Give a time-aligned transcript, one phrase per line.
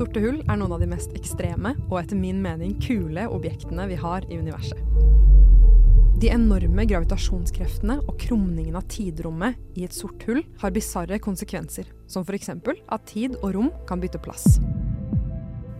[0.00, 3.98] Sorte hull er noen av de mest ekstreme og etter min mening kule objektene vi
[4.00, 4.80] har i universet.
[6.22, 12.24] De enorme gravitasjonskreftene og krumningen av tidrommet i et sort hull har bisarre konsekvenser, som
[12.24, 12.48] f.eks.
[12.48, 14.56] at tid og rom kan bytte plass.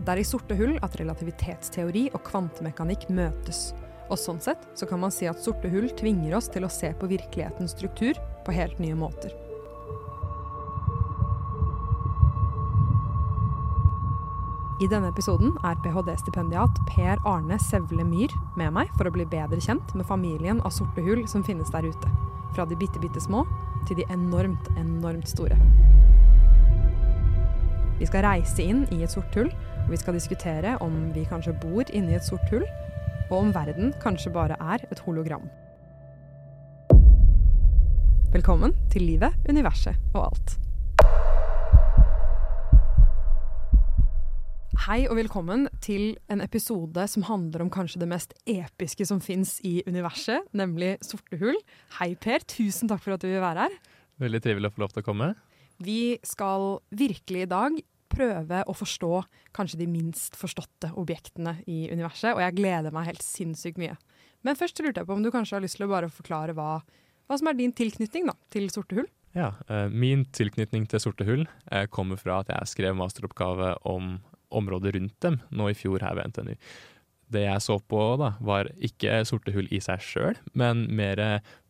[0.04, 3.71] Det er i sorte hull at relativitetsteori og kvantemekanikk møtes.
[4.12, 6.93] Og sånn sett så kan man si at sorte hull tvinger oss til å se
[6.93, 9.32] på virkelighetens struktur på helt nye måter.
[14.80, 19.58] I denne episoden er ph.d.-stipendiat Per Arne Sevle Myhr med meg for å bli bedre
[19.61, 22.12] kjent med familien av sorte hull som finnes der ute.
[22.54, 23.43] Fra de bitte, bitte små
[23.84, 25.58] til de enormt, enormt store.
[28.00, 29.53] Vi skal reise inn i et sort hull,
[29.84, 32.64] og vi skal diskutere om vi kanskje bor inni et sort hull,
[33.28, 35.44] og om verden kanskje bare er et hologram.
[38.33, 40.61] Velkommen til livet, universet og alt.
[44.81, 49.59] Hei og velkommen til en episode som handler om kanskje det mest episke som fins
[49.67, 51.59] i universet, nemlig sorte hull.
[51.98, 53.75] Hei Per, tusen takk for at du vil være her.
[54.25, 55.28] Veldig trivelig å få lov til å komme.
[55.84, 57.77] Vi skal virkelig i dag
[58.09, 59.12] prøve å forstå
[59.53, 64.00] kanskje de minst forståtte objektene i universet, og jeg gleder meg helt sinnssykt mye.
[64.48, 66.78] Men først lurte jeg på om du kanskje har lyst til å bare forklare hva,
[67.28, 69.12] hva som er din tilknytning da, til sorte hull?
[69.37, 74.17] Ja, eh, Min tilknytning til sorte hull eh, kommer fra at jeg skrev masteroppgave om
[74.51, 76.55] området rundt dem nå i fjor her ved NTNU.
[77.31, 81.20] Det jeg så på, da, var ikke sorte hull i seg sjøl, men mer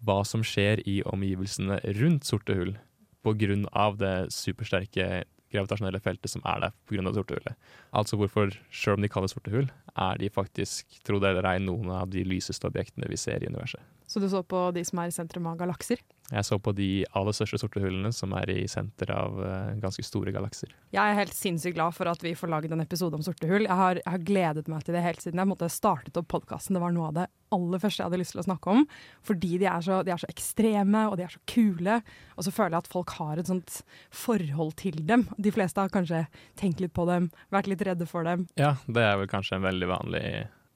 [0.01, 2.73] hva som skjer i omgivelsene rundt sorte hull
[3.21, 3.91] pga.
[4.01, 7.13] det supersterke gravitasjonelle feltet som er der pga.
[7.13, 7.57] sorte hullet.
[7.93, 11.59] Altså hvorfor, sjøl om de kaller sorte hull, er de faktisk, tro det eller ei,
[11.59, 13.83] noen av de lyseste objektene vi ser i universet.
[14.11, 16.01] Så du så på de som er i sentrum av galakser?
[16.31, 20.03] Jeg så på de aller største sorte hullene som er i senter av uh, ganske
[20.07, 20.73] store galakser.
[20.95, 23.67] Jeg er helt sinnssykt glad for at vi får laget en episode om sorte hull.
[23.67, 26.79] Jeg har, jeg har gledet meg til det helt siden jeg måtte startet opp podkasten.
[26.79, 28.85] Det var noe av det aller første jeg hadde lyst til å snakke om.
[29.27, 31.99] Fordi de er, så, de er så ekstreme, og de er så kule.
[32.37, 33.81] Og så føler jeg at folk har et sånt
[34.23, 35.27] forhold til dem.
[35.39, 36.25] De fleste har kanskje
[36.59, 38.47] tenkt litt på dem, vært litt redde for dem.
[38.59, 40.27] Ja, det er vel kanskje en veldig vanlig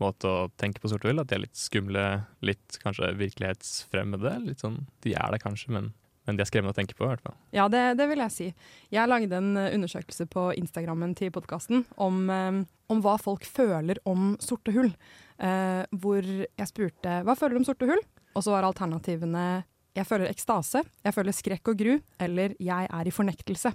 [0.03, 1.21] måte å tenke på sorte hull.
[1.23, 2.07] At de er litt skumle,
[2.45, 4.39] litt kanskje virkelighetsfremmede.
[4.49, 5.91] Litt sånn, De er det kanskje, men,
[6.27, 7.07] men de er skremmende å tenke på.
[7.07, 7.37] i hvert fall.
[7.57, 8.49] Ja, det, det, vil jeg si.
[8.95, 14.01] Jeg lagde en eh, undersøkelse på Instagrammen til podkasten om, um, om, hva folk føler
[14.09, 14.91] om sorte hull.
[15.35, 18.03] Uh, hvor jeg spurte hva føler du om sorte hull?
[18.35, 23.07] Og så var alternativene jeg føler ekstase, jeg føler skrekk og gru, eller jeg er
[23.07, 23.71] i fornektelse.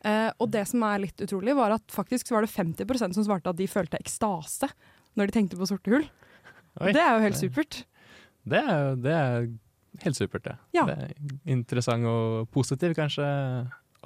[0.00, 3.52] Uh, og det som er litt utrolig, var at faktisk var det 50% som svarte
[3.52, 4.70] at de følte ekstase
[5.18, 6.06] når de tenkte på sorte hull.
[6.78, 7.82] Oi, det er jo helt supert.
[8.48, 9.48] Det er, det er
[10.04, 10.56] helt supert, det.
[10.76, 10.86] Ja.
[10.88, 13.26] det er interessant og positiv, kanskje,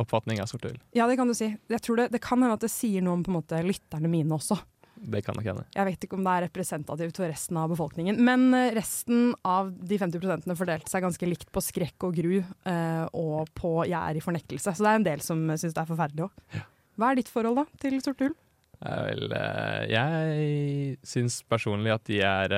[0.01, 0.81] oppfatning av sorte hull.
[0.97, 1.53] Ja, det kan du si.
[1.53, 4.11] Jeg tror det, det kan hende at det sier noe om på en måte lytterne
[4.11, 4.59] mine også.
[5.03, 5.65] Det kan nok hende.
[5.75, 8.21] Jeg vet ikke om det er representativt for resten av befolkningen.
[8.23, 13.05] Men eh, resten av de 50 fordelte seg ganske likt på skrekk og gru eh,
[13.19, 14.77] og på jeg er i fornektelse.
[14.77, 16.47] Så det er en del som syns det er forferdelig òg.
[16.55, 16.65] Ja.
[17.01, 18.37] Hva er ditt forhold da til sorte hull?
[18.83, 22.55] Vel, eh, jeg syns personlig at de er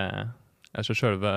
[0.74, 1.30] Altså sjølve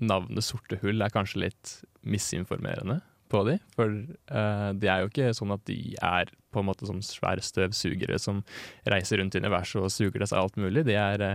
[0.00, 1.72] navnet Sorte hull er kanskje litt
[2.08, 3.58] misinformerende på de.
[3.76, 7.44] For uh, det er jo ikke sånn at de er på en måte som svære
[7.44, 8.40] støvsugere som
[8.88, 10.86] reiser rundt i universet og suger til seg alt mulig.
[10.88, 11.26] De er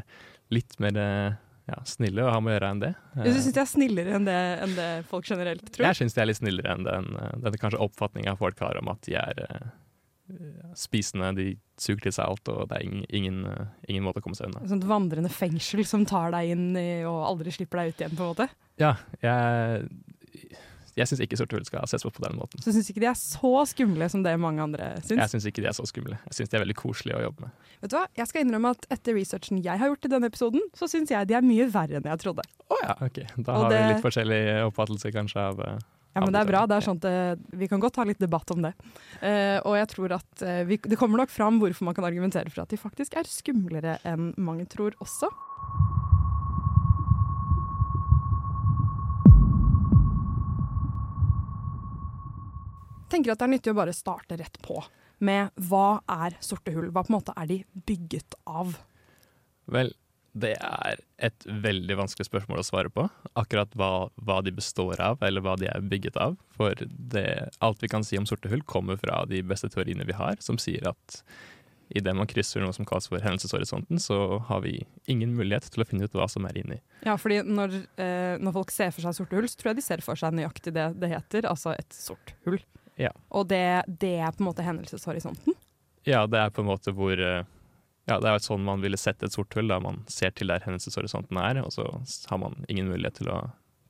[0.49, 0.97] litt mer
[1.69, 2.91] ja, snille å ha med å gjøre enn det.
[3.19, 5.85] Du syns de er snillere enn det, enn det, folk generelt tror?
[5.89, 7.11] Jeg syns de er litt snillere enn den,
[7.45, 9.43] den kanskje oppfatninga folk har om at de er
[10.77, 11.47] spisende, de
[11.79, 13.41] suger til seg alt, og det er ingen, ingen,
[13.87, 14.63] ingen måte å komme seg unna.
[14.63, 18.17] Sånn sånt vandrende fengsel som tar deg inn i, og aldri slipper deg ut igjen,
[18.17, 18.49] på en måte?
[18.79, 19.89] Ja, jeg
[20.99, 22.61] jeg syns ikke sorte hull skal ses på på den måten.
[22.61, 25.21] Så du syns ikke de er så skumle som det mange andre syns?
[25.21, 26.17] Jeg syns ikke de er så skumle.
[26.27, 27.67] Jeg syns de er veldig koselige å jobbe med.
[27.83, 30.65] Vet du hva, Jeg skal innrømme at etter researchen jeg har gjort i denne episoden,
[30.75, 32.43] så syns jeg de er mye verre enn jeg trodde.
[32.43, 33.21] Å oh, ja, ok.
[33.37, 33.79] Da og har det...
[33.79, 35.77] vi litt forskjellig oppfattelse kanskje av uh,
[36.13, 36.63] ja, men det er bra.
[36.67, 38.73] Det er sånt, uh, vi kan godt ha litt debatt om det.
[39.21, 42.49] Uh, og jeg tror at uh, vi, det kommer nok fram hvorfor man kan argumentere
[42.49, 45.29] for at de faktisk er skumlere enn mange tror også.
[53.09, 54.79] tenker at det er nyttig å bare starte rett på
[55.25, 56.91] med hva er sorte hull?
[56.93, 57.57] Hva på en måte er de
[57.89, 58.77] bygget av?
[59.69, 59.91] Vel,
[60.37, 63.05] det er et veldig vanskelig spørsmål å svare på.
[63.39, 66.37] Akkurat hva, hva de består av, eller hva de er bygget av.
[66.57, 67.27] For det,
[67.65, 70.59] alt vi kan si om sorte hull, kommer fra de beste teoriene vi har, som
[70.61, 71.21] sier at
[71.89, 74.75] idet man krysser noe som kalles for hendelseshorisonten, så har vi
[75.09, 76.77] ingen mulighet til å finne ut hva som er inni.
[77.05, 79.85] Ja, fordi når, eh, når folk ser for seg sorte hull, så tror jeg de
[79.87, 82.59] ser for seg nøyaktig det det heter, altså et sort hull.
[82.99, 83.13] Ja.
[83.33, 85.57] Og det, det, er på en måte hendelseshorisonten?
[86.05, 87.47] Ja, det er på en måte hvor eh,
[88.07, 90.49] Ja, det er jo sånn man ville sett et sort hull, da man ser til
[90.49, 91.85] der hendelseshorisonten er, og så
[92.31, 93.39] har man ingen mulighet til å,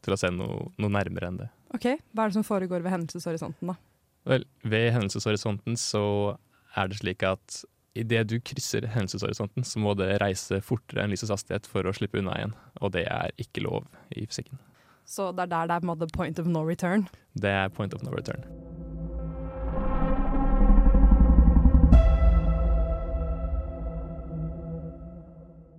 [0.06, 1.50] til å se noe, noe nærmere enn det.
[1.76, 3.78] Ok, Hva er det som foregår ved hendelseshorisonten, da?
[4.30, 6.04] Vel, ved hendelseshorisonten så
[6.78, 7.62] er det slik at
[8.00, 12.20] idet du krysser hendelseshorisonten, så må det reise fortere enn lysets hastighet for å slippe
[12.22, 14.60] unna igjen, og det er ikke lov i fysikken.
[15.10, 17.08] Så det er der det er point of no return.
[17.34, 18.46] Det er point of no return.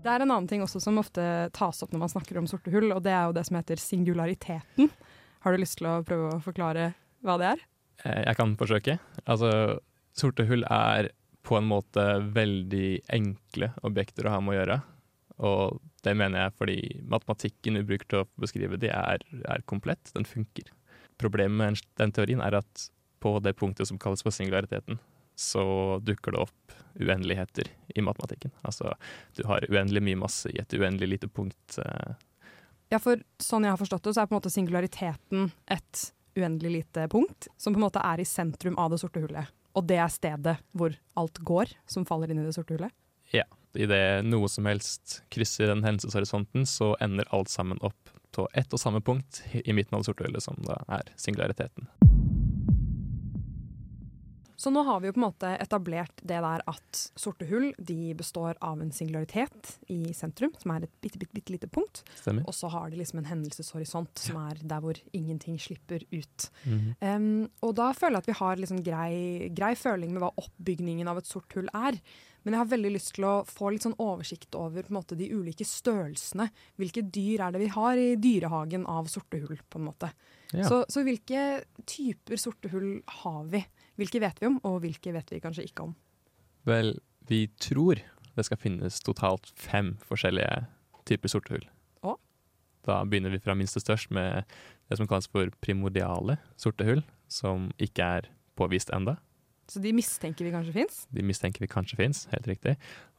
[0.01, 1.23] Det er en annen ting også som ofte
[1.57, 3.81] tas opp når man snakker om sorte hull, og det er jo det som heter
[3.83, 4.89] singulariteten.
[5.45, 6.93] Har du lyst til å prøve å forklare
[7.25, 7.65] hva det er?
[8.05, 8.99] Eh, Jeg kan forsøke.
[9.27, 9.51] Altså,
[10.17, 11.11] sorte hull er
[11.45, 14.79] på en måte veldig enkle objekter å ha med å gjøre.
[15.41, 20.13] Og det mener jeg fordi matematikken vi bruker til å beskrive de, er, er komplett.
[20.17, 20.69] Den funker.
[21.21, 22.89] Problemet med den teorien er at
[23.21, 24.97] på det punktet som kalles for singulariteten,
[25.41, 25.65] så
[26.05, 28.53] dukker det opp uendeligheter i matematikken.
[28.67, 28.95] Altså,
[29.39, 31.79] du har uendelig mye masse i et uendelig lite punkt.
[31.79, 32.15] eh,
[32.91, 36.71] Ja, for sånn jeg har forstått det, så er på en måte singulariteten et uendelig
[36.71, 39.47] lite punkt, som på en måte er i sentrum av det sorte hullet.
[39.79, 42.93] Og det er stedet hvor alt går, som faller inn i det sorte hullet.
[43.33, 43.47] Ja.
[43.79, 48.83] Idet noe som helst krysser den hendelseshorisonten, så ender alt sammen opp på ett og
[48.83, 51.87] samme punkt i midten av det sorte hullet, som da er singulariteten.
[54.61, 58.13] Så nå har vi jo på en måte etablert det der at sorte hull de
[58.19, 62.03] består av en singularitet i sentrum, som er et bitte, bitte, bitte lite punkt.
[62.19, 62.45] Stemmer?
[62.45, 66.51] Og så har de liksom en hendelseshorisont som er der hvor ingenting slipper ut.
[66.65, 67.17] Mm -hmm.
[67.17, 71.09] um, og da føler jeg at vi har liksom grei, grei føling med hva oppbygningen
[71.09, 71.97] av et sort hull er.
[72.43, 75.65] Men jeg har veldig lyst til å få litt sånn oversikt over måte, de ulike
[75.65, 76.51] størrelsene.
[76.77, 80.13] Hvilke dyr er det vi har i dyrehagen av sorte hull, på en måte.
[80.57, 80.67] Ja.
[80.67, 83.61] Så, så hvilke typer sorte hull har vi?
[84.01, 85.95] Hvilke vet vi om, og hvilke vet vi kanskje ikke om?
[86.67, 86.95] Vel,
[87.29, 88.01] vi tror
[88.37, 90.65] det skal finnes totalt fem forskjellige
[91.09, 91.67] typer sorte hull.
[92.07, 92.19] Og?
[92.87, 94.47] Da begynner vi fra minst til størst med
[94.91, 99.19] det som kalles for primordiale sorte hull, som ikke er påvist enda.
[99.71, 101.05] Så de mistenker vi kanskje fins?
[101.15, 102.73] De mistenker vi kanskje fins, helt riktig.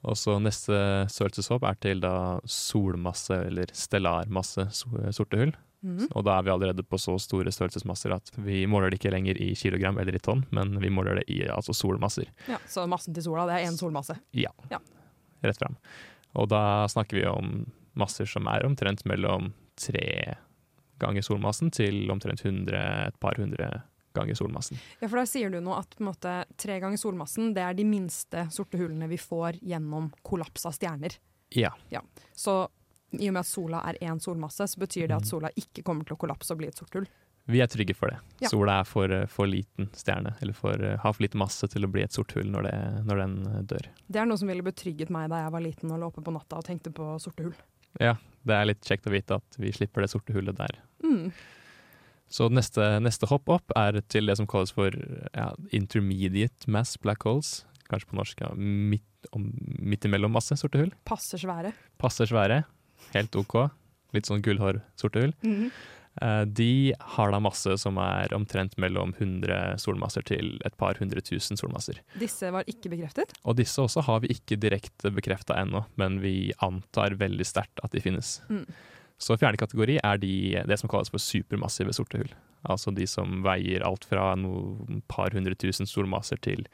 [0.03, 0.75] Og så neste
[1.07, 2.13] størrelseshåp er til da
[2.43, 5.53] solmasse, eller stellarmasse so- sorte hull.
[5.81, 6.11] Mhm.
[6.13, 9.39] Og da er vi allerede på så store størrelsesmasser at vi måler det ikke lenger
[9.41, 12.29] i kilogram eller i tonn, men vi måler det i altså solmasser.
[12.47, 14.19] Ja, så massen til sola, det er én solmasse.
[14.37, 14.53] Ja,
[15.41, 15.77] rett fram.
[16.37, 17.65] Og da snakker vi om
[17.97, 20.37] masser som er omtrent mellom tre
[21.01, 22.77] ganger solmassen til omtrent 100,
[23.09, 23.81] et par hundre
[24.13, 24.77] ganger solmassen.
[24.99, 28.45] Ja, for der sier du nå at måte, tre ganger solmassen det er de minste
[28.53, 31.15] sorte hullene vi får gjennom kollaps av stjerner.
[31.55, 31.73] Ja.
[32.37, 32.67] Så
[33.19, 35.29] i og med at sola er én solmasse, så betyr det at Mhm.
[35.29, 37.07] sola ikke kommer til å kollapse og bli et sort hull.
[37.47, 38.19] Vi er trygge for det.
[38.39, 38.49] Ja.
[38.49, 41.81] Sola er for, eh, for liten stjerne, eller for, eh, har for lite masse til
[41.83, 43.87] å bli et sort hull når, det, når den eh, dør.
[44.09, 46.31] Det er noe som ville betrygget meg da jeg var liten og lå oppe på
[46.31, 47.55] natta og tenkte på sorte hull.
[47.99, 48.13] Ja,
[48.45, 50.77] det er litt kjekt å vite at vi slipper det sorte hullet der.
[51.03, 51.31] Mm.
[52.29, 54.91] Så neste, neste hopp opp er til det som kalles for
[55.35, 57.65] ja, intermediate mass black holes.
[57.89, 59.03] Kanskje på norsk ja, midt,
[59.35, 59.49] om,
[59.83, 60.93] midt imellom masse sorte hull.
[61.03, 61.73] Passer svære.
[61.99, 62.61] Passer svære.
[63.15, 63.57] Helt OK.
[64.15, 65.33] Litt sånn gullhår sorte hull.
[65.44, 65.71] Mm -hmm.
[66.21, 71.22] uh, De har da masse som er omtrent mellom 100 solmasser til et par hundre
[71.22, 72.01] tusen solmasser.
[72.20, 73.34] Disse var ikke bekreftet.
[73.43, 77.91] Og disse også har vi ikke direkte bekrefta ennå, men vi antar veldig sterkt at
[77.91, 78.41] de finnes.
[78.50, 78.65] Mm.
[79.22, 82.34] Så fjerde kategori er de, det som kalles for supermassive sorte hull.
[82.63, 86.65] Altså de som veier alt fra noen par hundre tusen solmasser til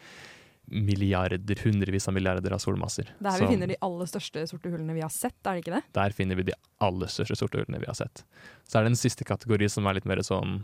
[0.67, 3.09] milliarder, hundrevis av milliarder av solmasser.
[3.23, 5.75] Der er vi finner de aller største sorte hullene vi har sett, er det ikke
[5.77, 5.83] det?
[5.95, 8.23] Der finner vi de aller største sorte hullene vi har sett.
[8.67, 10.61] Så er det en siste kategori som er litt mer sånn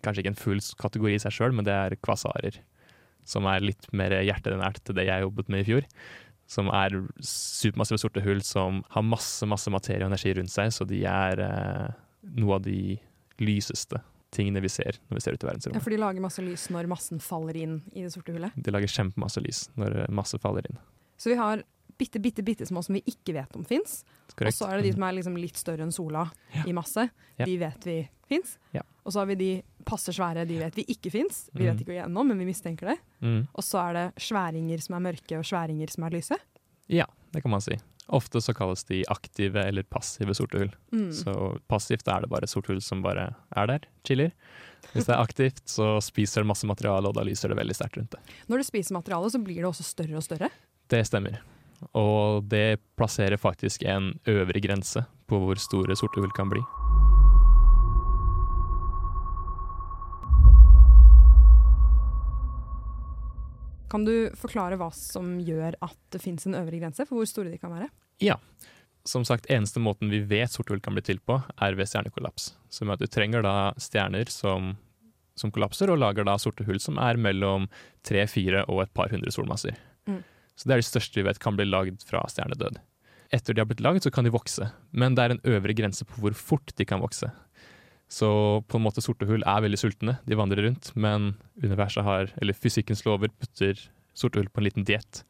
[0.00, 2.54] Kanskje ikke en full kategori i seg sjøl, men det er kvasarer.
[3.28, 5.88] Som er litt mer hjertenært til det jeg jobbet med i fjor.
[6.48, 10.88] Som er supermassive sorte hull som har masse masse materie og energi rundt seg, så
[10.88, 11.92] de er eh,
[12.40, 12.96] noe av de
[13.44, 14.00] lyseste
[14.30, 15.80] tingene vi ser når vi ser ut i verdensrommet.
[15.80, 15.84] Ja.
[15.84, 18.52] For de lager masse lys når massen faller inn i det sorte hullet.
[18.56, 20.78] De lager kjempemasse lys når masse faller inn.
[21.20, 21.62] Så vi har
[22.00, 24.04] bitte, bitte, bitte små som vi ikke vet om fins.
[24.40, 26.22] Og så er det de som er liksom litt større enn sola
[26.64, 27.08] i masse.
[27.36, 27.44] Ja.
[27.44, 27.96] De vet vi
[28.30, 28.54] fins.
[28.72, 28.80] Ja.
[29.04, 29.50] Og så har vi de
[29.84, 31.50] passe svære, de vet vi ikke fins.
[31.52, 31.70] Vi Mhm.
[31.76, 32.98] vet ikke ennå, men vi mistenker det.
[33.20, 33.48] Mm.
[33.52, 36.36] Og så er det sværinger som er mørke, og sværinger som er lyse.
[36.88, 37.76] Ja, det kan man si.
[38.10, 40.72] Ofte så kalles de aktive eller passive sorte hull.
[40.94, 41.10] Mm.
[41.14, 41.34] Så
[41.70, 44.34] passivt er det bare et sort hull som bare er der, chiller.
[44.90, 48.00] Hvis det er aktivt, så spiser det masse materiale, og da lyser det veldig sterkt
[48.00, 48.36] rundt det.
[48.50, 50.50] Når det spiser materiale, så blir det også større og større.
[50.90, 51.38] Det stemmer.
[51.96, 56.64] Og det plasserer faktisk en øvre grense på hvor store sorte hull kan bli.
[63.90, 67.50] Kan du forklare hva som gjør at det fins en øvre grense for hvor store
[67.50, 67.88] de kan være?
[68.22, 68.36] Ja.
[69.08, 72.52] Som sagt, eneste måten vi vet sorte hull kan bli til på, er ved stjernekollaps.
[72.70, 74.74] Som at du trenger da stjerner som,
[75.34, 77.66] som kollapser, og lager da sorte hull som er mellom
[78.06, 79.74] tre, fire og et par hundre solmasser.
[80.06, 80.20] Mm.
[80.54, 82.78] Så det er de største vi vet kan bli lagd fra stjernedød.
[83.32, 86.06] Etter de har blitt lagd, så kan de vokse, men det er en øvre grense
[86.06, 87.30] på hvor fort de kan vokse.
[88.10, 88.28] Så
[88.66, 92.56] på en måte sorte hull er veldig sultne, de vandrer rundt, men universet har, eller
[92.58, 93.78] fysikkens lover putter
[94.18, 95.22] sorte hull på en liten diett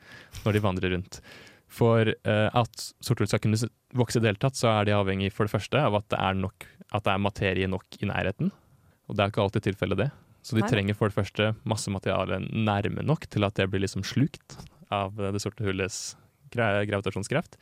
[0.47, 1.21] når de vandrer rundt.
[1.71, 3.61] For eh, at sorte hull skal kunne
[3.97, 6.19] vokse i det hele tatt, så er de avhengig for det første av at det
[6.19, 8.51] er, nok, at det er materie nok i nærheten.
[9.07, 10.09] Og det er ikke alltid tilfellet det.
[10.41, 10.71] Så de Nei.
[10.73, 14.57] trenger for det første masse materiale nærme nok til at det blir liksom slukt
[14.91, 16.17] av det sorte hullets
[16.51, 17.59] gra gravitasjonskraft.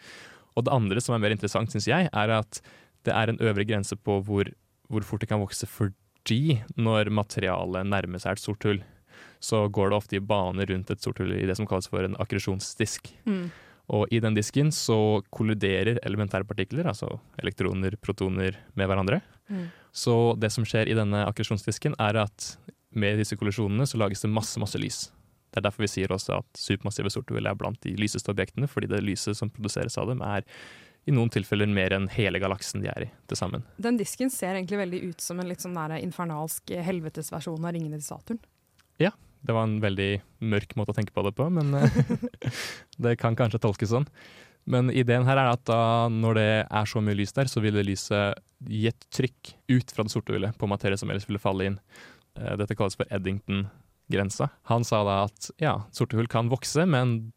[0.57, 2.63] Og det andre som er mer interessant, syns jeg, er at
[3.07, 4.49] det er en øvre grense på hvor,
[4.89, 8.83] hvor fort det kan vokse fordi når materialet nærmer seg et sort hull,
[9.41, 12.05] så går det ofte i bane rundt et sort hull i det som kalles for
[12.05, 13.13] en akkresjonsdisk.
[13.29, 13.49] Mm.
[13.97, 19.23] Og i den disken så kolliderer elementære partikler, altså elektroner, protoner, med hverandre.
[19.49, 19.69] Mm.
[19.93, 22.51] Så det som skjer i denne akkresjonsdisken, er at
[22.93, 25.07] med disse kollisjonene så lages det masse, masse lys.
[25.49, 28.69] Det er derfor vi sier også at supermassive sorte hull er blant de lyseste objektene,
[28.69, 30.45] fordi det lyset som produseres av dem, er
[31.09, 33.65] i noen tilfeller mer enn hele galaksen de er i til sammen.
[33.81, 37.73] Den disken ser egentlig veldig ut som en litt sånn der infernalsk eh, helvetesversjon av
[37.77, 38.43] ringene til Saturn.
[39.01, 40.11] Ja, Det var en veldig
[40.43, 42.03] mørk måte å tenke på det på, men eh,
[43.05, 44.09] det kan kanskje tolkes sånn.
[44.69, 47.79] Men ideen her er at da, når det er så mye lys der, så vil
[47.79, 48.37] det lyset
[48.69, 51.79] gi et trykk ut fra det sorte hullet på materie som ellers ville falle inn.
[52.37, 54.51] Eh, Dette kalles for Eddington-grensa.
[54.69, 57.31] Han sa da at ja, sorte hull kan vokse, men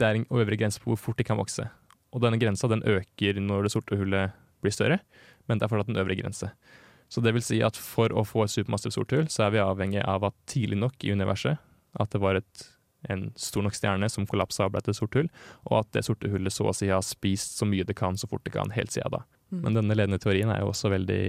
[0.00, 1.66] det er en øvre grense på hvor fort de kan vokse.
[2.10, 5.00] Og denne grensa den øker når det sorte hullet blir større,
[5.48, 6.50] men det er fortsatt en øvre grense.
[7.10, 9.62] Så det vil si at for å få et supermassivt sort hull, så er vi
[9.62, 11.58] avhengig av at tidlig nok i universet
[11.98, 12.66] at det var et,
[13.10, 15.30] en stor nok stjerne som kollapsa og ble til et sort hull,
[15.66, 18.30] og at det sorte hullet så å si har spist så mye det kan så
[18.30, 19.24] fort det kan, helt siden da.
[19.50, 19.62] Mm.
[19.64, 21.22] Men denne ledende teorien er jo også veldig,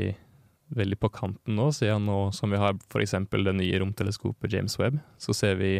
[0.77, 3.17] veldig på kanten nå, siden nå som vi har f.eks.
[3.33, 5.79] det nye romteleskopet James Webb, så ser vi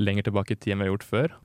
[0.00, 1.40] lenger tilbake i tid enn vi har gjort før.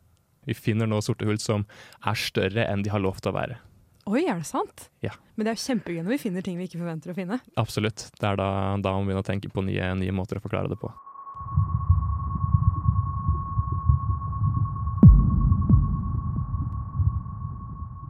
[0.46, 1.66] Vi finner nå sorte hull som
[2.06, 3.58] er større enn de har lov til å være.
[4.06, 4.90] Oi, er det sant?
[5.02, 5.16] Ja.
[5.34, 7.40] Men det er jo kjempegøy når vi finner ting vi ikke forventer å finne.
[7.58, 8.06] Absolutt.
[8.20, 10.78] Det er da, da vi begynne å tenke på nye, nye måter å forklare det
[10.78, 10.92] på.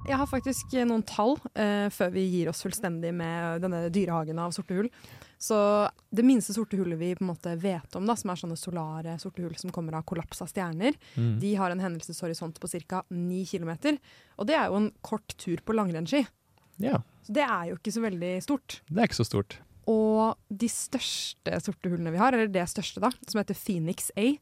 [0.06, 4.52] Jeg har faktisk noen tall eh, før vi gir oss fullstendig med denne dyrehagen av
[4.54, 4.92] sorte hull.
[5.38, 8.58] Så det minste sorte hullet vi på en måte vet om, da, som er sånne
[8.58, 11.40] solare sorte hull som kommer av kollaps av stjerner, Mm.
[11.40, 13.04] de har en hendelseshorisont på ca.
[13.10, 13.98] 9 km.
[14.40, 16.26] Og det er jo en kort tur på langrennsski.
[16.80, 18.82] Ja, Så det er jo ikke så veldig stort.
[18.92, 19.58] det er ikke så stort.
[19.88, 24.38] Og de største sorte hullene vi har, eller det største da, som heter Phoenix A,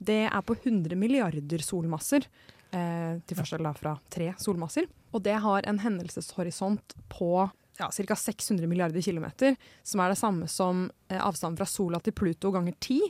[0.00, 2.26] det er på 100 milliarder solmasser.
[2.70, 4.84] Eh, til forskjell da fra tre solmasser.
[5.14, 8.16] Og det har en hendelseshorisont på ja, ca.
[8.16, 12.74] 600 milliarder kilometer, som er det samme som eh, avstanden fra sola til Pluto ganger
[12.80, 13.00] 10,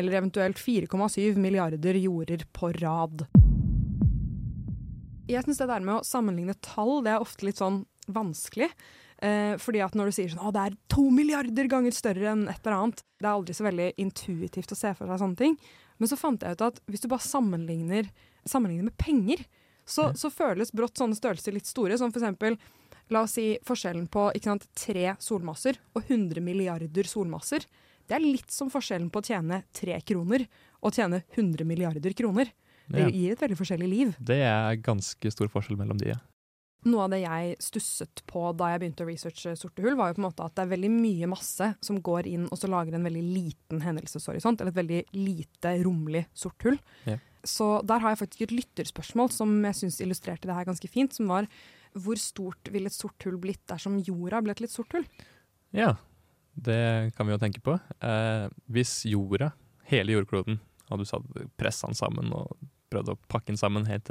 [0.00, 3.26] eller eventuelt 4,7 milliarder jorder på rad.
[5.28, 8.70] Jeg syns det der med å sammenligne tall, det er ofte litt sånn vanskelig.
[9.18, 12.46] Eh, fordi at når du sier sånn å, det er to milliarder ganger større enn
[12.48, 15.56] et eller annet, det er aldri så veldig intuitivt å se for seg sånne ting.
[15.98, 18.12] Men så fant jeg ut at hvis du bare sammenligner,
[18.46, 19.42] sammenligner med penger,
[19.88, 21.96] så, så føles brått sånne størrelser litt store.
[21.98, 22.58] Som for eksempel,
[23.14, 27.66] la oss si forskjellen på ikke sant, tre solmasser og 100 milliarder solmasser.
[28.08, 30.46] Det er litt som forskjellen på å tjene tre kroner
[30.80, 32.52] og tjene 100 milliarder kroner.
[32.88, 34.16] Det gir et veldig forskjellig liv.
[34.16, 36.14] Det er ganske stor forskjell mellom de.
[36.88, 40.16] Noe av det jeg stusset på da jeg begynte å researche sorte hull, var jo
[40.16, 42.94] på en måte at det er veldig mye masse som går inn og så lager
[42.94, 46.78] en veldig liten hendelseshorisont, eller et veldig lite rommelig sort hull.
[47.08, 47.18] Ja.
[47.46, 51.14] Så der har jeg faktisk et lytterspørsmål som jeg syns illustrerte det her ganske fint,
[51.14, 51.48] som var
[51.98, 55.06] hvor stort ville et sort hull blitt dersom jorda ble til et sort hull?
[55.74, 55.94] Ja,
[56.54, 57.78] det kan vi jo tenke på.
[58.04, 59.52] Eh, hvis jorda,
[59.90, 62.54] hele jordkloden, hadde du pressa den sammen og
[62.88, 64.08] prøvd å pakke den sammen helt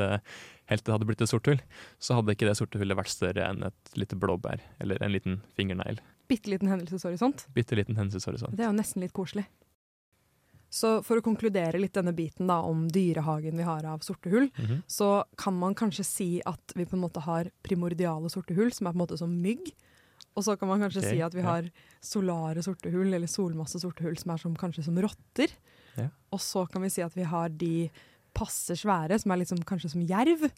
[0.69, 1.61] helt til det hadde blitt et sort hull,
[2.03, 5.39] så hadde ikke det sorte hullet vært større enn et lite blåbær eller en liten
[5.57, 6.01] fingernegl.
[6.27, 7.47] Bitte liten hendelseshorisont.
[7.55, 8.57] Bitte liten hendelseshorisont.
[8.57, 9.47] Det er jo nesten litt koselig.
[10.69, 14.49] Så for å konkludere litt denne biten da om dyrehagen vi har av sorte hull,
[14.57, 14.83] Mhm.
[14.87, 18.87] så kan man kanskje si at vi på en måte har primordiale sorte hull, som
[18.87, 19.71] er på en måte som mygg.
[20.35, 21.47] Og så kan man kanskje okay, si at vi ja.
[21.47, 21.71] har
[22.01, 25.49] solare sorte hull, eller solmasse sorte hull, som er som, kanskje som rotter.
[25.97, 26.09] Ja.
[26.31, 27.89] Og så kan vi si at vi har de
[28.37, 30.51] passe svære, som er liksom, kanskje som jerv.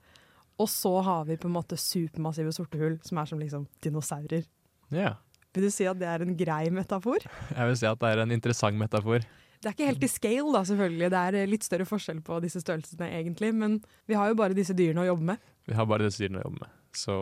[0.59, 4.43] Og så har vi på en måte supermassive sorte hull, som er som liksom dinosaurer.
[4.91, 5.13] Ja.
[5.53, 7.23] Vil du si at det er en grei metafor?
[7.55, 9.23] Jeg vil si at det er en interessant metafor.
[9.59, 11.07] Det er ikke helt i scale, da, selvfølgelig.
[11.11, 13.51] Det er litt større forskjell på disse størrelsene, egentlig.
[13.55, 15.49] Men vi har jo bare disse dyrene å jobbe med.
[15.67, 16.77] Vi har bare disse dyrene å jobbe med.
[16.95, 17.15] Så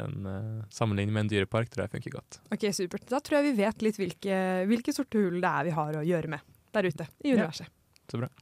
[0.00, 2.40] en uh, sammenligning med en dyrepark tror jeg funker godt.
[2.54, 3.06] Ok, Supert.
[3.12, 4.40] Da tror jeg vi vet litt hvilke,
[4.70, 7.68] hvilke sorte hull det er vi har å gjøre med der ute i universet.
[7.68, 8.32] Ja, så bra.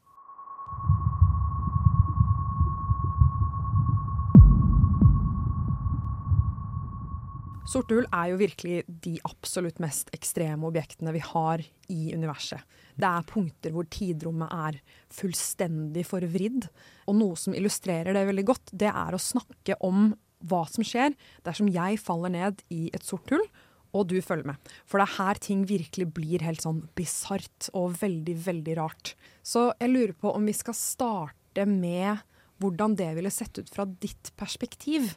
[7.64, 12.60] Sorte hull er jo virkelig de absolutt mest ekstreme objektene vi har i universet.
[13.00, 14.76] Det er punkter hvor tidrommet er
[15.12, 16.66] fullstendig forvridd.
[17.08, 20.12] Og noe som illustrerer det veldig godt, det er å snakke om
[20.44, 21.16] hva som skjer
[21.46, 23.46] dersom jeg faller ned i et sort hull,
[23.94, 24.72] og du følger med.
[24.84, 29.14] For det er her ting virkelig blir helt sånn bisart og veldig, veldig rart.
[29.40, 32.20] Så jeg lurer på om vi skal starte med
[32.60, 35.14] hvordan det ville sett ut fra ditt perspektiv.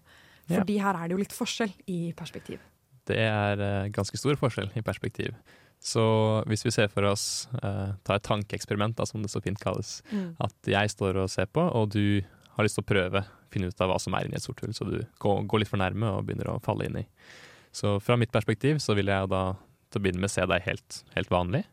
[0.50, 2.62] Fordi her er det jo litt forskjell i perspektiv.
[3.08, 5.36] Det er uh, ganske stor forskjell i perspektiv.
[5.84, 6.04] Så
[6.50, 10.30] hvis vi ser for oss, uh, ta et tankeeksperiment, som det så fint kalles, mm.
[10.44, 12.24] at jeg står og ser på, og du
[12.58, 13.24] har lyst til å prøve
[13.54, 15.72] finne ut av hva som er inni et sort hull, så du går, går, litt
[15.72, 17.06] for nærme og begynner å falle inn i.
[17.76, 19.44] Så fra mitt perspektiv så vil jeg da
[19.88, 21.64] til å begynne med se deg helt, helt vanlig.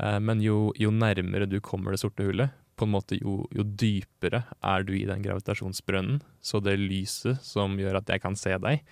[0.00, 3.64] Uh, men jo, jo, nærmere du kommer det sorte hullet, på en måte jo, jo,
[3.64, 6.20] dypere er du i den gravitasjonsbrønnen.
[6.44, 8.84] Så det lyset som gjør at jeg kan se deg,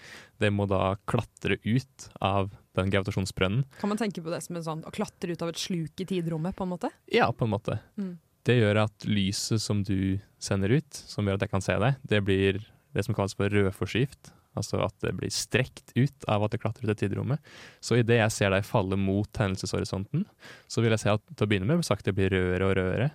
[0.42, 3.66] det må da klatre ut av den gravitasjonsbrønnen.
[3.80, 6.08] Kan man tenke på det som en sånn, å klatre ut av et sluk i
[6.08, 6.90] tidrommet, på en måte?
[7.12, 7.78] Ja, på en måte.
[8.00, 8.16] Mm.
[8.44, 12.00] Det gjør at lyset som du sender ut, som gjør at jeg kan se deg,
[12.04, 12.64] det blir
[12.94, 14.32] det som kalles for rødforskift.
[14.54, 17.42] Altså at det blir strekt ut av at det klatrer ut i tidrommet.
[17.82, 20.22] Så idet jeg ser deg falle mot hendelseshorisonten,
[20.70, 23.10] så vil jeg se at til å begynne med sakte blir rødere og rødere.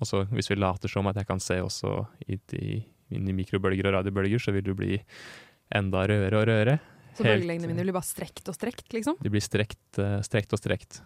[0.00, 1.94] Og så hvis vi later som at jeg kan se også
[2.24, 2.80] i
[3.12, 4.96] mikrobølger og radiobølger, så vil du bli
[5.74, 6.78] enda rødere og rødere.
[7.12, 9.18] Så bølgelengdene mine blir bare strekt og strekt, liksom?
[9.20, 11.02] De blir strekt, uh, strekt og strekt.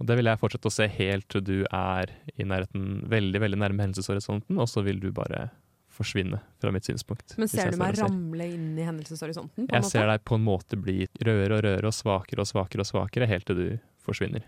[0.00, 3.58] Og det vil jeg fortsette å se helt til du er i nærheten, veldig veldig
[3.60, 5.50] nærme hendelseshorisonten, og så vil du bare
[5.92, 7.36] forsvinne fra mitt synspunkt.
[7.38, 9.68] Men ser du meg ramle inn i hendelseshorisonten?
[9.68, 12.88] jeg ser deg på en måte bli rødere og rødere og svakere og svakere og
[12.88, 13.66] svakere helt til du
[14.02, 14.46] forsvinner.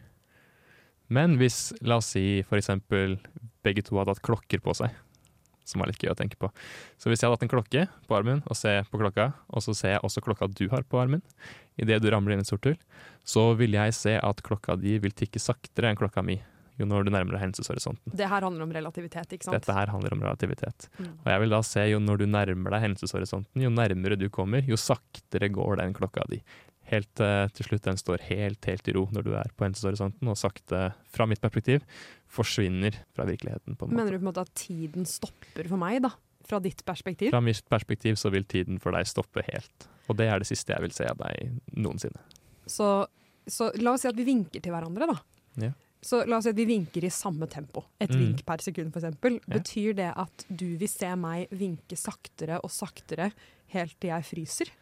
[1.12, 3.18] Men hvis, la oss si eksempel
[3.64, 4.94] begge to hadde hatt klokker på seg,
[5.64, 6.50] som er litt gøy å tenke på.
[7.00, 9.74] Så hvis jeg hadde hatt en klokke på armen og ser på klokka, og så
[9.76, 11.24] ser jeg også klokka du har på armen,
[11.80, 12.76] idet du ramler inn i et sort hull,
[13.24, 16.38] så vil jeg se at klokka di vil tikke saktere enn klokka mi
[16.74, 18.14] jo når du nærmer deg hendelseshorisonten.
[18.18, 19.54] Det her handler om relativitet, ikke sant?
[19.54, 20.88] Dette her handler om relativitet.
[20.98, 21.10] Mm.
[21.22, 24.66] Og jeg vil da se jo når du nærmer deg hendelseshorisonten, jo nærmere du kommer,
[24.66, 26.40] jo saktere går den klokka di
[26.90, 30.30] helt uh, til slutt den står helt, helt i ro når du er på hendelseshorisonten,
[30.30, 31.84] og sakte, fra mitt perspektiv,
[32.32, 33.76] forsvinner fra virkeligheten.
[33.76, 33.98] på en måte.
[34.00, 36.12] Mener du på en måte at tiden stopper for meg, da?
[36.44, 37.32] Fra ditt perspektiv?
[37.32, 39.88] Fra mitt perspektiv så vil tiden for deg stoppe helt.
[40.12, 42.20] Og det er det siste jeg vil se av deg noensinne.
[42.68, 43.06] Så,
[43.48, 45.16] så la oss si at vi vinker til hverandre, da.
[45.64, 45.72] Ja.
[46.04, 47.86] Så la oss si at vi vinker i samme tempo.
[47.96, 48.20] Et mm.
[48.20, 49.08] vink per sekund, f.eks.
[49.08, 49.40] Ja.
[49.56, 53.30] Betyr det at du vil se meg vinke saktere og saktere
[53.72, 54.72] helt til jeg fryser?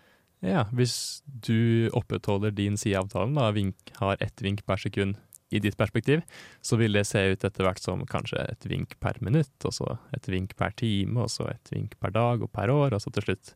[0.43, 5.21] Ja, hvis du opprettholder din side av avtalen, da, vink, har ett vink per sekund
[5.53, 6.23] i ditt perspektiv,
[6.65, 9.89] så vil det se ut etter hvert som kanskje et vink per minutt, og så
[10.17, 13.13] et vink per time, og så et vink per dag og per år, og så
[13.15, 13.55] til slutt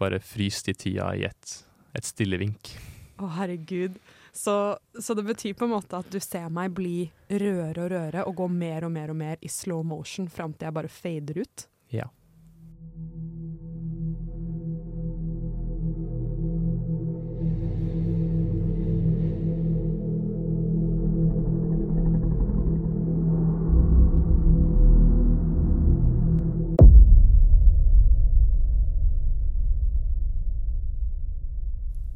[0.00, 1.56] bare fryst i tida i et,
[1.96, 2.74] et stille vink.
[3.20, 3.98] Å, herregud.
[4.32, 4.54] Så,
[4.94, 8.36] så, det betyr på en måte at du ser meg bli rødere og rødere og
[8.38, 11.66] gå mer og mer og mer i slow motion fram til jeg bare fader ut?
[11.90, 12.06] Ja.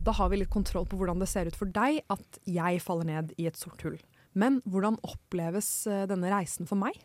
[0.04, 3.08] Da har vi litt kontroll på hvordan det ser ut for deg at jeg faller
[3.08, 3.96] ned i et sort hull.
[4.36, 6.98] Men hvordan oppleves eh, denne reisen for meg?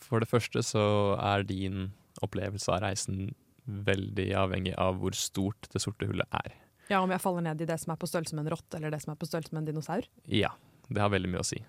[0.00, 0.84] For det første så
[1.18, 1.90] er din
[2.24, 3.34] opplevelse av reisen
[3.68, 6.54] veldig avhengig av hvor stort det sorte hullet er.
[6.88, 8.94] Ja, Om jeg faller ned i det som er på størrelse med en rotte eller
[8.94, 10.08] det som er på størrelse med en dinosaur?
[10.24, 10.54] Ja,
[10.88, 11.60] det har veldig mye å si.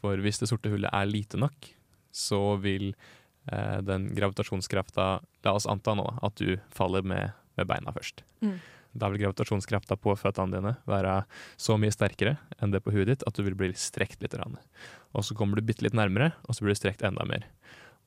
[0.00, 1.68] For hvis det sorte hullet er lite nok,
[2.08, 5.10] så vil eh, den gravitasjonskrafta
[5.44, 8.24] La oss anta nå at du faller med, med beina først.
[8.40, 8.56] Mm.
[8.92, 11.22] Da vil gravitasjonskrafta på føttene dine være
[11.60, 14.36] så mye sterkere enn det på huet ditt at du vil bli strekt litt.
[14.36, 17.46] Og så kommer du bitte litt nærmere, og så blir du strekt enda mer.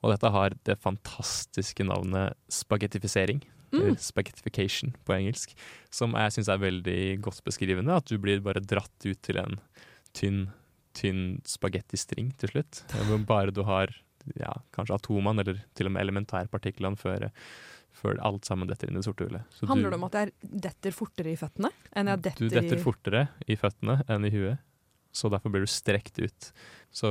[0.04, 3.42] Og dette har det fantastiske navnet spagettifisering.
[3.72, 3.80] Mm.
[3.80, 5.56] Eller spaghettification på engelsk.
[5.90, 7.96] Som jeg syns er veldig godt beskrivende.
[7.96, 9.58] At du blir bare dratt ut til en
[10.16, 10.46] tynn,
[10.96, 12.84] tynn spagettistring til slutt.
[13.28, 13.92] Bare du har
[14.34, 17.28] ja, kanskje atomene, eller til og med elementærpartiklene før
[17.96, 19.46] før alt sammen detter inn i det sorte hullet.
[19.56, 20.32] Så Handler det om at jeg
[20.66, 21.70] detter fortere i føttene?
[21.96, 24.62] enn jeg detter Du detter fortere i føttene enn i huet.
[25.16, 26.50] Så derfor blir du strekt ut.
[26.96, 27.08] Så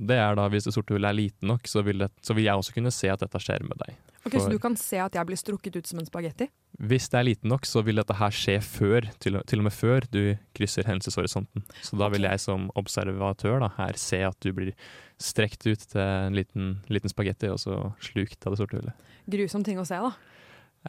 [0.00, 2.46] det er da, hvis det sorte hullet er lite nok, så vil, det, så vil
[2.48, 3.96] jeg også kunne se at dette skjer med deg.
[4.26, 6.48] Ok, For- Så du kan se at jeg blir strukket ut som en spagetti?
[6.80, 9.72] Hvis det er lite nok, så vil dette her skje før, til, til og med
[9.76, 10.20] før du
[10.56, 11.64] krysser hendelseshorisonten.
[11.84, 14.72] Så da vil jeg som observatør da, her se at du blir
[15.20, 19.06] strekt ut til en liten, liten spagetti, og så slukt av det sorte hullet.
[19.28, 20.12] Grusom ting å se, da.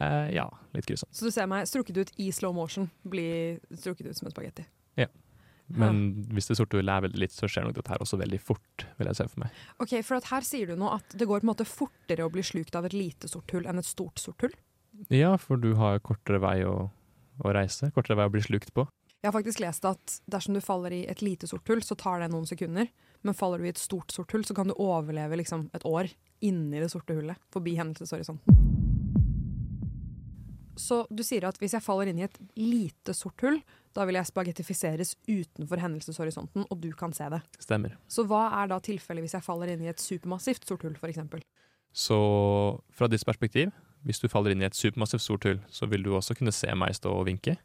[0.00, 0.46] Eh, ja,
[0.76, 1.12] litt grusomt.
[1.16, 4.66] Så du ser meg strukket ut i slow motion, bli strukket ut som en spagetti.
[5.78, 6.00] Men
[6.34, 8.86] hvis det sorte hullet er veldig litt, så skjer nok dette her også veldig fort,
[8.98, 9.58] vil jeg se for meg.
[9.82, 12.32] Ok, for at Her sier du nå at det går på en måte fortere å
[12.32, 14.56] bli slukt av et lite sort hull enn et stort sort hull.
[15.14, 18.88] Ja, for du har kortere vei å, å reise, kortere vei å bli slukt på.
[19.20, 22.22] Jeg har faktisk lest at dersom du faller i et lite sort hull, så tar
[22.22, 22.88] det noen sekunder.
[23.20, 26.08] Men faller du i et stort sort hull, så kan du overleve liksom et år
[26.40, 27.36] inni det sorte hullet.
[27.52, 28.56] Forbi hendelseshorisonten.
[30.80, 33.60] Så du sier at hvis jeg faller inn i et lite sort hull,
[33.96, 37.42] da vil jeg spagettifiseres utenfor hendelseshorisonten, og du kan se det.
[37.62, 37.96] Stemmer.
[38.10, 41.46] Så hva er da tilfellet hvis jeg faller inn i et supermassivt sort hull, f.eks.?
[41.90, 42.18] Så
[42.94, 43.72] fra ditt perspektiv,
[44.06, 46.70] hvis du faller inn i et supermassivt sort hull, så vil du også kunne se
[46.78, 47.56] meg stå og vinke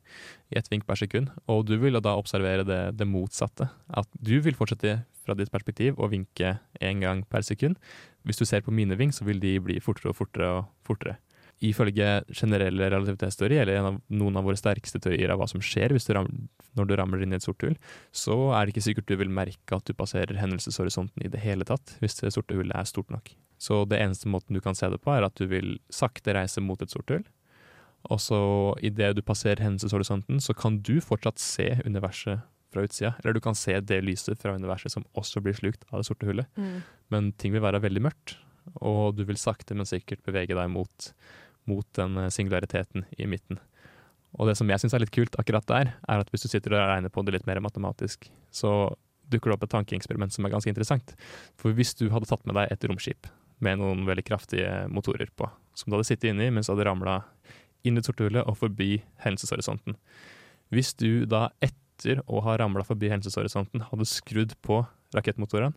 [0.51, 1.29] i et vink per sekund.
[1.51, 3.69] Og du vil da observere det, det motsatte.
[3.87, 7.79] At du vil fortsette fra ditt perspektiv å vinke én gang per sekund.
[8.25, 11.17] Hvis du ser på mine ving, så vil de bli fortere og fortere og fortere.
[11.63, 15.93] Ifølge generelle relativitetsteori, eller en av, noen av våre sterkeste teorier av hva som skjer
[15.95, 16.27] hvis du ram,
[16.75, 17.77] når du ramler inn i et sort hull,
[18.11, 21.67] så er det ikke sikkert du vil merke at du passerer hendelseshorisonten i det hele
[21.67, 23.31] tatt, hvis det sorte hullet er stort nok.
[23.61, 26.61] Så det eneste måten du kan se det på, er at du vil sakte reise
[26.61, 27.23] mot et sort hull.
[28.11, 28.39] Og så
[28.85, 32.43] idet du passerer hendelseshorisonten, så kan du fortsatt se universet
[32.75, 33.13] fra utsida.
[33.23, 36.27] Eller du kan se det lyset fra universet som også blir slukt av det sorte
[36.27, 36.51] hullet.
[37.13, 38.35] Men ting vil være veldig mørkt,
[38.81, 41.11] og du vil sakte, men sikkert bevege deg mot,
[41.69, 43.59] mot den eh, singulariteten i midten.
[44.35, 46.75] Og det som jeg syns er litt kult akkurat der, er at hvis du sitter
[46.75, 48.91] og regner på det litt mer matematisk, så
[49.31, 51.15] dukker det opp et tankeeksperiment som er ganske interessant.
[51.59, 53.29] For hvis du hadde tatt med deg et romskip
[53.63, 57.21] med noen veldig kraftige motorer på, som du hadde sittet inni mens du hadde ramla
[57.87, 59.97] inn i sorte og forbi hendelseshorisonten.
[60.73, 64.81] Hvis du da etter å ha ramla forbi hendelseshorisonten hadde skrudd på
[65.15, 65.73] rakettmotorene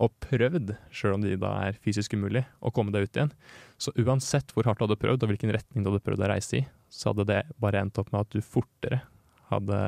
[0.00, 3.32] og prøvd, sjøl om de da er fysisk umulig, å komme deg ut igjen,
[3.80, 6.60] så uansett hvor hardt du hadde prøvd og hvilken retning du hadde prøvd å reise
[6.60, 9.02] i, så hadde det bare endt opp med at du fortere
[9.50, 9.80] hadde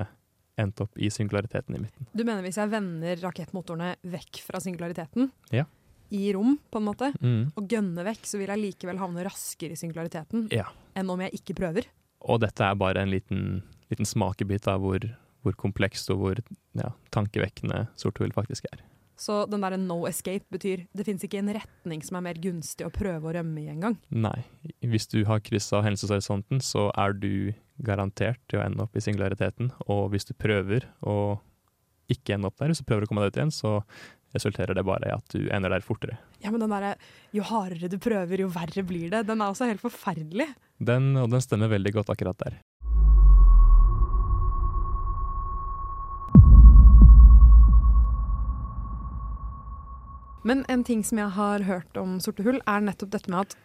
[0.61, 2.07] endt opp i singulariteten i midten.
[2.12, 5.65] Du mener hvis jeg vender rakettmotorene vekk fra singulariteten, Ja.
[6.12, 7.53] i rom, på en måte, Mm.
[7.57, 10.67] og gønne vekk, så vil jeg likevel havne raskere i singulariteten Ja.
[10.95, 11.87] enn om jeg ikke prøver?
[12.21, 15.01] Og dette er bare en liten, liten smakebit av hvor,
[15.43, 16.38] hvor komplekst og hvor
[16.75, 18.79] ja, tankevekkende sort hull faktisk er.
[19.22, 22.87] Så den derre no escape betyr det fins ikke en retning som er mer gunstig
[22.87, 23.98] å prøve å rømme i engang.
[24.11, 24.40] Nei.
[24.82, 27.52] Hvis du har kryssa hendelseshorisonten, så er du
[27.87, 29.70] garantert til å ende opp i singulariteten.
[29.87, 31.38] Og hvis du prøver å
[32.11, 33.78] ikke ende opp der, hvis du prøver å komme deg ut igjen, så
[34.35, 36.18] resulterer det bare i at du ender der fortere.
[36.42, 36.96] Ja, men den derre
[37.37, 40.48] jo hardere du prøver, jo verre blir det, den er også helt forferdelig.
[40.82, 42.58] Den, og den stemmer veldig godt akkurat der.
[50.42, 53.57] Men en ting som jeg har hørt om sorte hull, er nettopp dette med at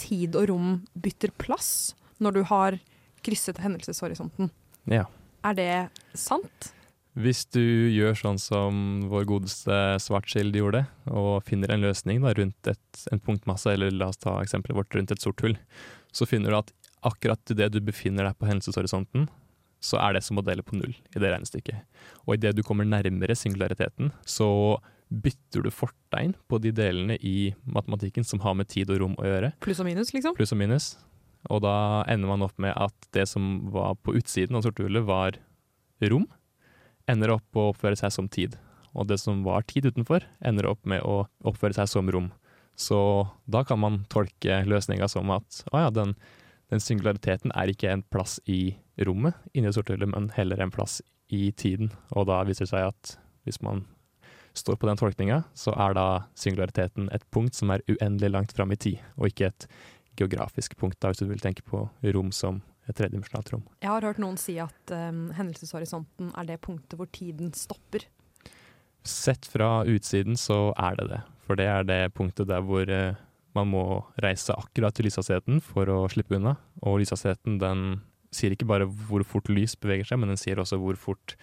[0.00, 2.76] tid og rom bytter plass når du har
[3.24, 4.52] krysset hendelseshorisonten.
[4.88, 5.06] Ja.
[5.44, 5.72] Er det
[6.16, 6.72] sant?
[7.20, 12.70] Hvis du gjør sånn som vår godeste Svartskild gjorde, og finner en løsning da, rundt
[12.70, 15.56] et, en punktmasse, eller la oss ta eksempelet vårt rundt et sort hull,
[16.14, 16.72] så finner du at
[17.08, 19.26] akkurat idet du befinner deg på hendelseshorisonten,
[19.80, 21.82] så er det som å dele på null i det regnestykket.
[22.28, 24.50] Og idet du kommer nærmere singulariteten, så
[25.10, 29.26] bytter du fortegn på de delene i matematikken som har med tid og rom å
[29.26, 30.36] gjøre, Pluss og minus, liksom?
[30.38, 30.92] pluss og minus.
[31.50, 35.06] Og da ender man opp med at det som var på utsiden av sorte hullet,
[35.08, 35.38] var
[36.12, 36.26] rom,
[37.10, 38.58] ender opp å oppføre seg som tid.
[38.94, 42.30] Og det som var tid utenfor, ender opp med å oppføre seg som rom.
[42.78, 42.98] Så
[43.50, 46.14] da kan man tolke løsninga som at å ja, den,
[46.72, 50.72] den singulariteten er ikke en plass i rommet inni det sorte hullet, men heller en
[50.74, 51.00] plass
[51.32, 51.92] i tiden.
[52.16, 53.16] Og da viser det seg at
[53.48, 53.84] hvis man
[54.56, 56.06] står på den tolkninga, så er da
[56.38, 59.68] singulariteten et punkt som er uendelig langt fram i tid, og ikke et
[60.18, 62.60] geografisk punkt, da, hvis du vil tenke på rom som
[62.90, 63.64] et tredimensjonalt rom.
[63.82, 68.06] Jeg har hørt noen si at um, hendelseshorisonten er det punktet hvor tiden stopper.
[69.06, 73.18] Sett fra utsiden så er det det, for det er det punktet der hvor uh,
[73.56, 73.84] man må
[74.22, 76.56] reise akkurat til lyshastigheten for å slippe unna.
[76.86, 77.84] Og lyshastigheten den
[78.34, 81.34] sier ikke bare hvor fort lys beveger seg, men den sier også hvor fort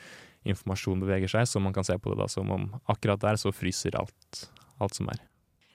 [0.50, 3.54] informasjon beveger seg, så man kan se på det da som om akkurat der så
[3.56, 4.48] fryser alt,
[4.82, 5.22] alt som er.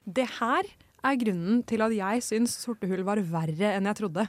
[0.04, 0.68] Det her
[1.02, 4.26] er grunnen til at jeg syns sorte hull var verre enn jeg trodde.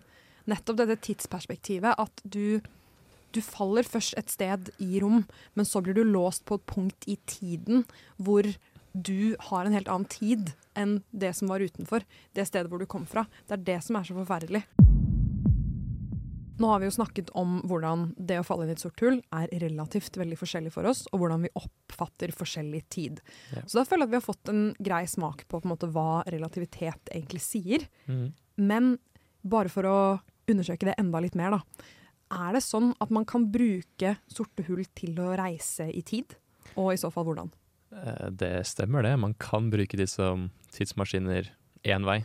[0.50, 2.62] Nettopp dette tidsperspektivet at du
[3.34, 5.24] du faller først et sted i rom,
[5.58, 7.82] men så blir du låst på et punkt i tiden
[8.22, 8.46] hvor
[8.94, 12.06] du har en helt annen tid enn det som var utenfor.
[12.38, 13.26] Det stedet hvor du kom fra.
[13.50, 14.68] Det er det som er så forferdelig.
[16.60, 19.18] Nå har vi jo snakket om hvordan det å falle inn i et sort hull
[19.34, 23.24] er relativt veldig forskjellig for oss, og hvordan vi oppfatter forskjellig tid.
[23.56, 23.64] Ja.
[23.66, 26.22] Så da føler jeg at vi har fått en grei smak på, på måte, hva
[26.30, 27.88] relativitet egentlig sier.
[28.06, 28.28] Mm.
[28.62, 28.94] Men
[29.42, 29.98] bare for å
[30.50, 31.90] undersøke det enda litt mer, da.
[32.34, 36.38] Er det sånn at man kan bruke sorte hull til å reise i tid?
[36.80, 37.52] Og i så fall hvordan?
[37.94, 39.18] Eh, Det stemmer det.
[39.20, 41.52] Man kan bruke de som tidsmaskiner
[41.84, 42.24] én vei.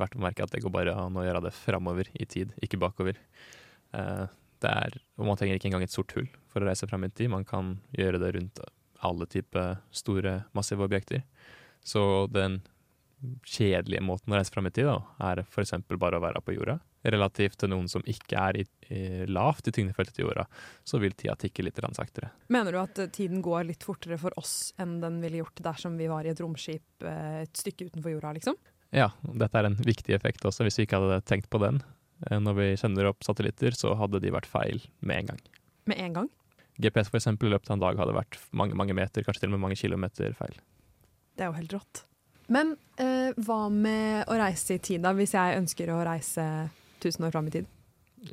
[0.00, 2.80] Verdt å merke at det går bare an å gjøre det framover i tid, ikke
[2.80, 3.18] bakover.
[3.92, 4.24] Eh,
[4.62, 7.32] er, og man trenger ikke engang et sort hull for å reise fram i tid.
[7.32, 8.60] Man kan gjøre det rundt
[9.02, 11.24] alle typer store, massive objekter.
[11.82, 12.60] Så den
[13.46, 14.96] kjedelige måten å reise fram i tid da,
[15.30, 15.74] er f.eks.
[15.90, 16.78] bare å være på jorda.
[17.02, 20.44] Relativt til noen som ikke er i, i lavt i tyngdefeltet til jorda,
[20.86, 22.30] så vil tida tikke litt saktere.
[22.54, 25.98] Mener du at eh, tiden går litt fortere for oss enn den ville gjort dersom
[25.98, 28.58] vi var i et romskip eh, et stykke utenfor jorda, liksom?
[28.92, 30.66] Ja, dette er en viktig effekt også.
[30.66, 31.80] Hvis vi ikke hadde tenkt på den
[32.28, 35.42] eh, når vi sender opp satellitter, så hadde de vært feil med en gang.
[35.88, 36.30] Med en gang?
[36.82, 39.52] GPS for eksempel, i løpet av en dag hadde vært mange, mange meter, kanskje til
[39.52, 40.56] og med mange kilometer feil.
[41.36, 42.04] Det er jo helt rått.
[42.52, 45.14] Men eh, hva med å reise i tid, da?
[45.16, 46.46] Hvis jeg ønsker å reise
[47.00, 47.70] 1000 år fram i tid?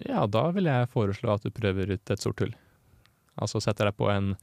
[0.03, 2.51] Ja, da vil jeg foreslå at du prøver ut et sort hull.
[3.39, 4.33] Altså setter deg på en,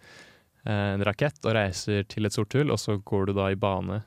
[0.65, 4.01] en rakett og reiser til et sort hull, og så går du da i bane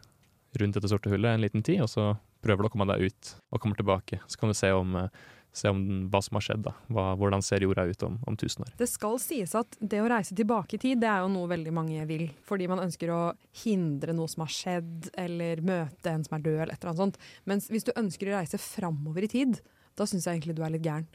[0.57, 3.35] rundt dette sorte hullet en liten tid, og så prøver du å komme deg ut
[3.51, 4.21] og kommer tilbake.
[4.27, 5.09] Så kan du se om, eh,
[5.53, 6.73] se om hva som har skjedd, da.
[6.89, 8.73] Hva, hvordan ser jorda ut om, om tusen år.
[8.77, 11.73] Det skal sies at det å reise tilbake i tid, det er jo noe veldig
[11.73, 12.29] mange vil.
[12.47, 13.21] Fordi man ønsker å
[13.63, 17.05] hindre noe som har skjedd, eller møte en som er død, eller et eller annet
[17.05, 17.21] sånt.
[17.45, 19.61] Mens hvis du ønsker å reise framover i tid,
[19.97, 21.09] da syns jeg egentlig du er litt gæren.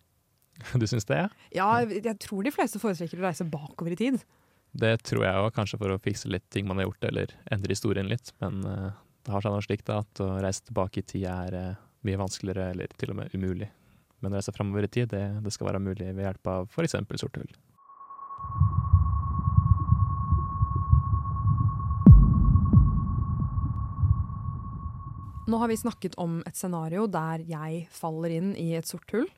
[0.78, 1.24] Du syns det?
[1.54, 4.20] Ja, jeg tror de fleste foretrekker å reise bakover i tid.
[4.74, 7.74] Det tror jeg òg, kanskje for å fikse litt ting man har gjort, eller endre
[7.74, 8.32] historien litt.
[8.42, 11.82] Men eh, det har seg noe slikt at å reise tilbake i tid er eh,
[12.04, 13.70] mye vanskeligere, eller til og med umulig.
[14.20, 16.98] Men å reise framover i tid, det, det skal være mulig ved hjelp av f.eks.
[17.20, 17.54] sorte hull.
[25.44, 29.28] Nå har vi snakket om et scenario der jeg faller inn i et sort hull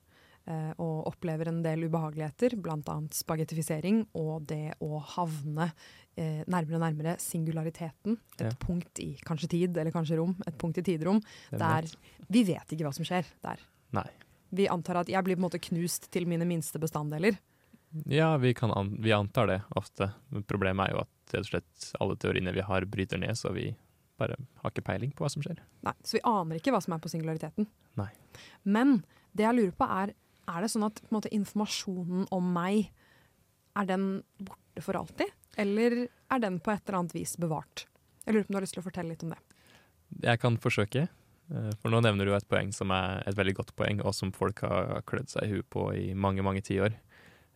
[0.79, 2.97] og opplever en del ubehageligheter, bl.a.
[3.11, 5.71] spagettifisering og det å havne
[6.17, 8.19] eh, nærmere og nærmere singulariteten.
[8.39, 8.53] Et Ja.
[8.63, 11.21] punkt i kanskje tid eller kanskje rom, et punkt i tiderom.
[11.53, 11.91] Er der
[12.31, 13.61] vi vet ikke hva som skjer der.
[13.93, 14.07] Nei.
[14.53, 17.37] Vi antar at jeg blir på en måte knust til mine minste bestanddeler.
[18.07, 20.13] Ja, vi, kan an, vi antar det ofte.
[20.31, 23.53] Men problemet er jo at rett og slett alle teoriene vi har, bryter ned, så
[23.55, 23.75] vi
[24.19, 25.59] bare har ikke peiling på hva som skjer.
[25.85, 27.67] Nei, så vi aner ikke hva som er på singulariteten.
[27.97, 28.09] Nei.
[28.65, 29.03] Men
[29.37, 30.15] det jeg lurer på er,
[30.47, 32.91] er det sånn at måte, informasjonen om meg,
[33.77, 34.07] er den
[34.39, 35.33] borte for alltid?
[35.61, 37.87] Eller er den på et eller annet vis bevart?
[38.25, 39.41] Jeg lurer på om du har lyst til å fortelle litt om det.
[40.23, 43.75] Jeg kan forsøke, eh, for nå nevner du et poeng som er et veldig godt
[43.79, 46.95] poeng, og som folk har klødd seg i huet på i mange, mange tiår.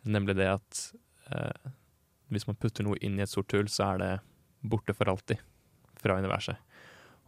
[0.04, 0.82] Nemlig det at
[1.30, 1.70] eh,
[2.30, 4.12] hvis man putter noe inn i et sort hull, så er det
[4.62, 5.40] borte for alltid
[6.00, 6.58] fra universet.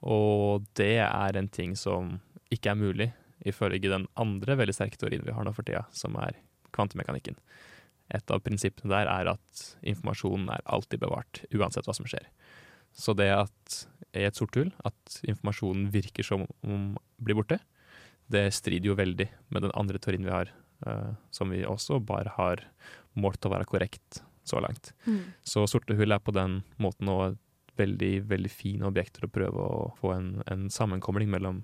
[0.03, 2.16] Og det er en ting som
[2.53, 3.09] ikke er mulig,
[3.48, 6.38] ifølge den andre veldig sterke teorien vi har nå for tida, som er
[6.74, 7.38] kvantemekanikken.
[8.12, 12.26] Et av prinsippene der er at informasjonen er alltid bevart, uansett hva som skjer.
[12.92, 13.76] Så det at
[14.12, 16.90] i et sort hull, at informasjonen virker som om
[17.22, 17.59] blir borte,
[18.33, 20.50] det strider jo veldig med den andre teorien vi har,
[20.87, 22.64] uh, som vi også bare har
[23.18, 24.92] målt å være korrekt så langt.
[25.46, 27.37] Så sorte hull er på den måten også
[27.81, 31.62] veldig, veldig fine objekter å prøve å få en, en sammenkobling mellom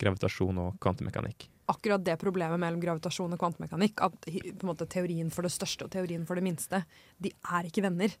[0.00, 1.48] gravitasjon og kvantemekanikk.
[1.72, 4.28] Akkurat det problemet mellom gravitasjon og kvantemekanikk, at
[4.66, 6.82] måte, teorien for det største og teorien for det minste,
[7.16, 8.12] de er ikke venner.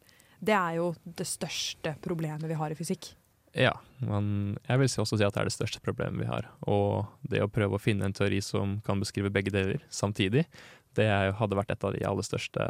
[0.44, 3.12] Det er jo det største problemet vi har i fysikk.
[3.54, 6.48] Ja, men jeg vil også si at det er det største problemet vi har.
[6.66, 10.48] Og det å prøve å finne en teori som kan beskrive begge deler samtidig,
[10.98, 11.06] det
[11.38, 12.64] hadde vært et av de aller største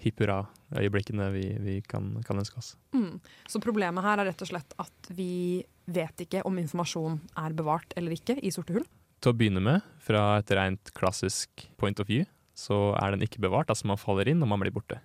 [0.00, 2.72] hipp hurra-øyeblikkene vi, vi kan, kan ønske oss.
[2.96, 3.20] Mm.
[3.50, 7.94] Så problemet her er rett og slett at vi vet ikke om informasjon er bevart
[7.98, 8.86] eller ikke i sorte hull.
[9.20, 12.24] Til å begynne med, fra et rent klassisk point of view,
[12.56, 13.70] så er den ikke bevart.
[13.72, 15.00] Altså man faller inn og man blir borte.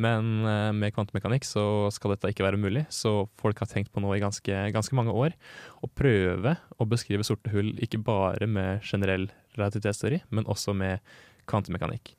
[0.00, 4.00] Men eh, med kvantemekanikk så skal dette ikke være mulig, så folk har tenkt på
[4.00, 5.36] nå i ganske, ganske mange år
[5.84, 11.04] å prøve å beskrive sorte hull ikke bare med generell relativitetsteori, men også med
[11.50, 12.14] kvantemekanikk.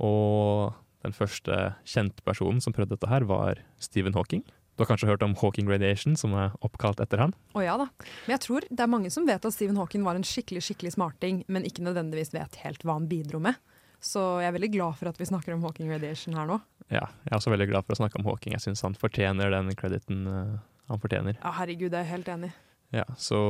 [0.00, 0.70] Og
[1.04, 1.58] den første
[1.88, 4.44] kjente personen som prøvde dette her, var Stephen Hawking.
[4.76, 7.34] Du har kanskje hørt om Hawking Radiation, som er oppkalt etter han?
[7.52, 7.90] Å ja da.
[8.24, 10.94] Men jeg tror det er mange som vet at Stephen Hawking var en skikkelig skikkelig
[10.94, 13.58] smarting, men ikke nødvendigvis vet helt hva han bidro med.
[14.00, 16.56] Så jeg er veldig glad for at vi snakker om Hawking radiation her nå.
[16.88, 18.54] Ja, jeg er også veldig glad for å snakke om Hawking.
[18.56, 20.56] Jeg syns han fortjener den crediten uh,
[20.88, 21.36] han fortjener.
[21.42, 22.50] Ja, herregud, jeg er helt enig.
[22.96, 23.42] Ja, så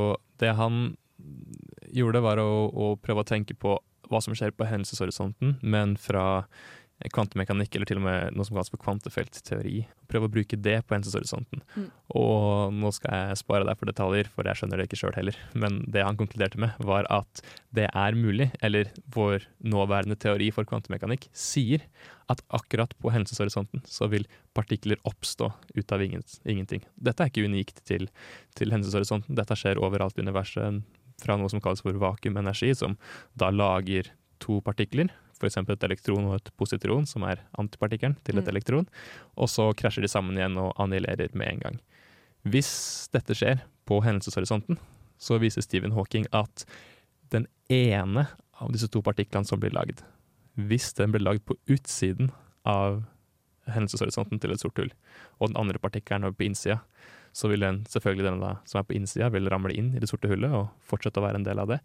[0.42, 0.96] det han
[1.94, 3.78] gjorde, var å, å prøve å tenke på
[4.10, 6.42] hva som skjer på hendelseshorisonten, men fra
[7.14, 9.78] kvantemekanikk, eller til og med noe som kalles for kvantefeltteori.
[10.10, 11.62] Prøve å bruke det på hendelseshorisonten.
[11.76, 11.86] Mm.
[12.20, 15.38] Og nå skal jeg spare deg for detaljer, for jeg skjønner det ikke sjøl heller.
[15.56, 17.42] Men det han konkluderte med, var at
[17.76, 21.86] det er mulig, eller vår nåværende teori for kvantemekanikk sier
[22.30, 26.84] at akkurat på hendelseshorisonten så vil partikler oppstå ut av ingenting.
[26.94, 28.06] Dette er ikke unikt til,
[28.58, 30.82] til hendelseshorisonten, dette skjer overalt i universet
[31.20, 32.96] fra noe som kalles for vakuumenergi, som
[33.38, 35.58] da lager to partikler f.eks.
[35.62, 38.52] et elektron og et positron, som er antipartikkelen til et mm.
[38.52, 38.88] elektron,
[39.36, 41.80] og så krasjer de sammen igjen og annihilerer med en gang.
[42.44, 42.72] Hvis
[43.12, 44.78] dette skjer på hendelseshorisonten,
[45.20, 46.64] så viser Stephen Hawking at
[47.32, 48.26] den ene
[48.60, 50.02] av disse to partiklene som blir lagd,
[50.60, 52.32] hvis den blir lagd på utsiden
[52.68, 53.02] av
[53.70, 54.92] hendelseshorisonten til et sort hull,
[55.38, 56.80] og den andre partikkelen på innsida,
[57.32, 60.08] så vil den selvfølgelig den da, som er på innsida, vil ramle inn i det
[60.10, 61.78] sorte hullet og fortsette å være en del av det,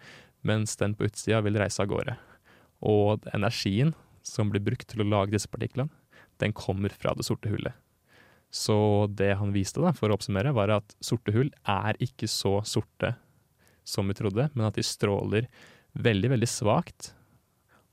[0.46, 2.16] mens den på utsida vil reise av gårde.
[2.84, 3.94] Og energien
[4.26, 5.92] som blir brukt til å lage disse partiklene,
[6.42, 7.76] den kommer fra det sorte hullet.
[8.56, 12.60] Så det han viste, da, for å oppsummere, var at sorte hull er ikke så
[12.68, 13.16] sorte
[13.86, 15.50] som vi trodde, men at de stråler
[15.94, 17.12] veldig, veldig svakt.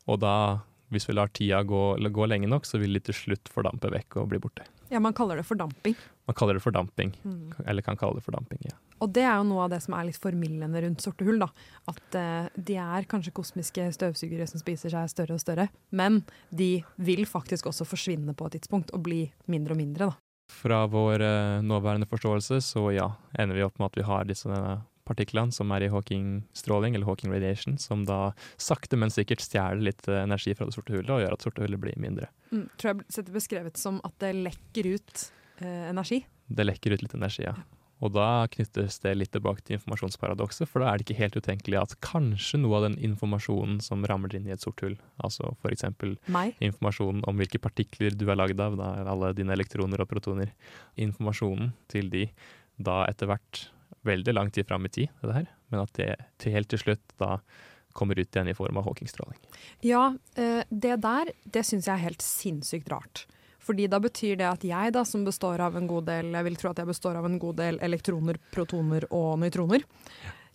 [0.07, 0.63] Og da,
[0.95, 4.23] hvis vi lar tida gå, gå lenge nok, så vil de til slutt fordampe vekk
[4.23, 4.67] og bli borte.
[4.93, 5.97] Ja, man kaller det fordamping.
[6.29, 7.53] Man kaller det fordamping, mm.
[7.67, 8.77] eller kan kalle det fordamping, ja.
[9.03, 11.41] Og det er jo noe av det som er litt formildende rundt sorte hull.
[11.41, 11.49] da.
[11.91, 16.21] At uh, de er kanskje kosmiske støvsugere som spiser seg større og større, men
[16.55, 20.13] de vil faktisk også forsvinne på et tidspunkt og bli mindre og mindre.
[20.13, 20.53] da.
[20.53, 23.09] Fra vår uh, nåværende forståelse så ja,
[23.41, 24.63] ender vi opp med at vi har disse
[25.09, 30.09] partiklene som er i Hawking-stråling, eller Hawking radiation, som da sakte, men sikkert stjeler litt
[30.09, 32.31] eh, energi fra det sorte hullet og gjør at sorte hullet blir mindre.
[32.53, 35.29] Mm, tror jeg setter beskrevet som at det lekker ut
[35.63, 36.23] eh, energi.
[36.53, 37.57] Det lekker ut litt energi, ja.
[38.03, 41.79] Og da knyttes det litt tilbake til informasjonsparadokset, for da er det ikke helt utenkelig
[41.79, 45.87] at kanskje noe av den informasjonen som ramler inn i et sort hull, altså f.eks.
[46.67, 50.51] informasjonen om hvilke partikler du er lagd av, da, alle dine elektroner og protoner,
[50.99, 52.27] informasjonen til de
[52.83, 53.69] da etter hvert
[54.07, 56.09] veldig lang tid fram i tid, det her, men at det
[56.43, 57.37] til helt til slutt da
[57.93, 59.39] kommer ut igjen i form av Hawking-stråling.
[59.85, 63.27] Ja, eh, det der det syns jeg er helt sinnssykt rart.
[63.63, 66.57] Fordi da betyr det at jeg, da, som består av en god del Jeg vil
[66.59, 69.85] tro at jeg består av en god del elektroner, protoner og nøytroner.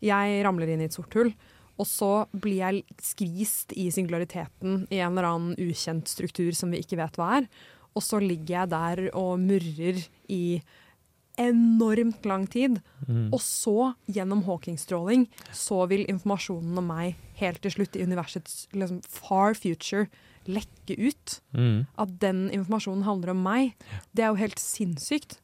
[0.03, 1.31] Jeg ramler inn i et sort hull.
[1.77, 6.81] Og så blir jeg skvist i singulariteten i en eller annen ukjent struktur som vi
[6.81, 7.47] ikke vet hva er.
[7.93, 10.01] Og så ligger jeg der og murrer
[10.33, 10.59] i
[11.37, 12.79] enormt lang tid.
[13.07, 13.29] Mm.
[13.31, 19.03] Og så, gjennom Hawking-stråling, så vil informasjonen om meg helt til slutt i universets liksom,
[19.05, 20.07] far future
[20.47, 21.39] lekke ut.
[21.53, 21.85] Mm.
[21.99, 23.75] At den informasjonen handler om meg.
[24.15, 25.39] Det er jo helt sinnssykt.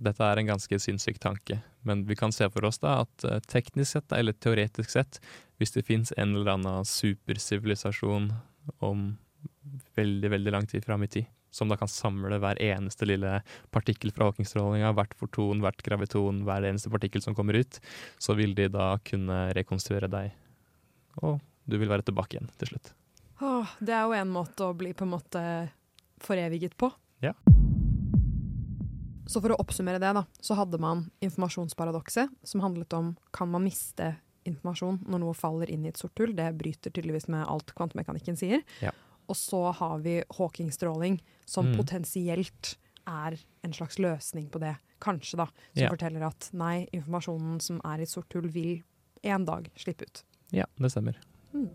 [0.00, 3.40] Dette er en ganske sinnssyk tanke, men vi kan se for oss da at uh,
[3.50, 5.18] teknisk sett, eller teoretisk sett,
[5.58, 8.30] hvis det fins en eller annen supersivilisasjon
[8.86, 9.10] om
[9.98, 13.40] veldig, veldig lang tid fram i tid, som da kan samle hver eneste lille
[13.74, 17.80] partikkel fra Hawking-strålinga, hvert forton, hvert graviton, hver eneste partikkel som kommer ut,
[18.22, 20.32] så vil de da kunne rekonstruere deg.
[21.26, 22.94] Og du vil være tilbake igjen til slutt.
[23.40, 25.42] Åh, det er jo en måte å bli på en måte
[26.20, 26.90] foreviget på.
[27.24, 27.34] Ja.
[29.30, 33.64] Så for å oppsummere det, da, så hadde man informasjonsparadokset, som handlet om kan man
[33.64, 34.16] miste
[34.48, 36.32] informasjon når noe faller inn i et sort hull.
[36.36, 38.64] Det bryter tydeligvis med alt kvantemekanikken sier.
[38.82, 38.92] Ja.
[39.30, 41.76] Og så har vi Hawking-stråling, som mm.
[41.78, 44.74] potensielt er en slags løsning på det.
[44.98, 45.46] Kanskje, da.
[45.72, 45.90] Som ja.
[45.92, 48.82] forteller at nei, informasjonen som er i et sort hull, vil
[49.22, 50.24] en dag slippe ut.
[50.50, 51.20] Ja, det stemmer.
[51.54, 51.70] Mm.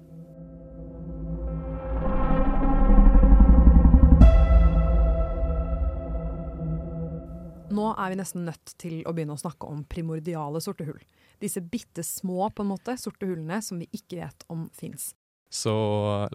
[7.76, 11.00] Nå er vi nesten nødt til å begynne å snakke om primordiale sorte hull.
[11.40, 15.14] Disse bitte små på en måte, sorte hullene som vi ikke vet om fins.
[15.56, 15.76] Så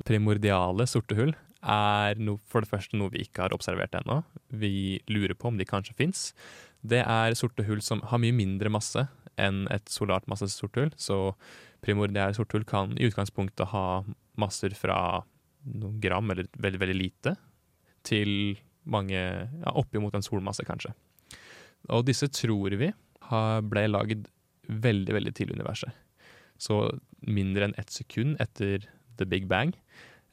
[0.09, 4.23] primordiale sorte hull er no, for det første noe vi ikke har observert ennå.
[4.49, 6.31] Vi lurer på om de kanskje fins.
[6.81, 9.05] Det er sorte hull som har mye mindre masse
[9.41, 10.93] enn et solart masse sort hull.
[10.97, 11.35] Så
[11.85, 14.03] primordiale sorte hull kan i utgangspunktet ha
[14.41, 15.21] masser fra
[15.69, 17.35] noen gram, eller veldig, veldig lite,
[18.07, 18.57] til
[18.89, 20.95] mange ja, oppimot en solmasse, kanskje.
[21.93, 22.89] Og disse tror vi
[23.69, 24.31] ble lagd
[24.71, 26.01] veldig, veldig tidlig i universet.
[26.61, 26.81] Så
[27.29, 28.89] mindre enn ett sekund etter
[29.21, 29.75] the big bang.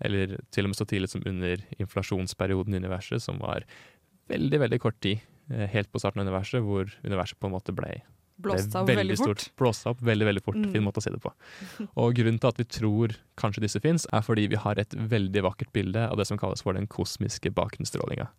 [0.03, 3.65] Eller til og med så tidlig som under inflasjonsperioden i universet, som var
[4.31, 5.23] veldig, veldig kort tid.
[5.51, 7.99] Eh, helt på starten av universet, hvor universet på en måte ble
[8.37, 9.39] opp ble veldig fort.
[9.41, 9.57] stort.
[9.57, 10.59] Blåste opp veldig veldig fort.
[10.61, 10.71] Mm.
[10.75, 11.31] Fin måte å si det på.
[12.03, 15.43] Og grunnen til at vi tror kanskje disse fins, er fordi vi har et veldig
[15.47, 18.29] vakkert bilde av det som kalles for den kosmiske bakgrunnsstrålinga.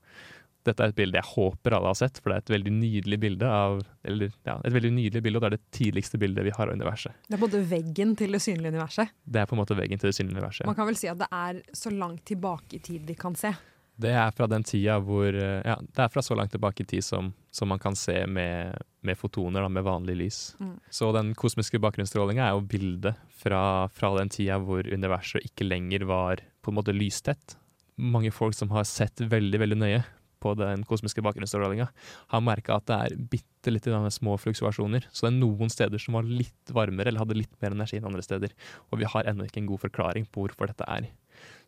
[0.68, 3.18] Dette er et bilde jeg håper alle har sett, for det er et veldig nydelig
[3.22, 6.52] bilde av Eller ja, et veldig nydelig bilde, og det er det tidligste bildet vi
[6.54, 7.16] har av universet.
[7.28, 9.16] Det er både veggen til det synlige universet.
[9.24, 10.68] Det er på en måte veggen til det synlige universet.
[10.68, 13.52] Man kan vel si at det er så langt tilbake i tid vi kan se.
[13.98, 16.88] Det er fra den tida hvor eh, Ja, det er fra så langt tilbake i
[16.88, 20.38] tid som, som man kan se med, med fotoner, da, med vanlig lys.
[20.62, 20.76] Mm.
[20.94, 26.06] Så den kosmiske bakgrunnsstrålinga er jo bildet fra, fra den tida hvor universet ikke lenger
[26.06, 27.56] var på en måte lystett.
[27.98, 30.04] Mange folk som har sett veldig, veldig nøye
[30.42, 31.88] på den kosmiske bakgrunnsstrålinga,
[32.34, 35.08] har merka at det er bitte litt små fluksuasjoner.
[35.10, 38.08] Så det er noen steder som var litt varmere eller hadde litt mer energi enn
[38.10, 38.54] andre steder.
[38.92, 41.10] Og vi har ennå ikke en god forklaring på hvorfor dette er.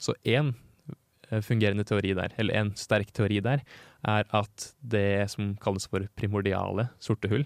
[0.00, 0.54] Så én
[1.46, 3.62] fungerende teori der, eller en sterk teori der,
[4.06, 7.44] er at det som kalles for primordiale sorte hull,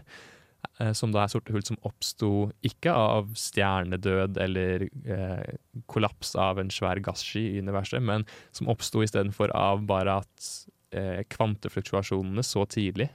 [0.81, 2.31] eh, som da er sorte hull som oppsto
[2.65, 5.57] ikke av stjernedød eller eh,
[5.91, 8.25] kollaps av en svær gassky i universet, men
[8.57, 10.74] som oppsto istedenfor av bare at eh,
[11.35, 13.11] kvantefluktuasjonene så tidlig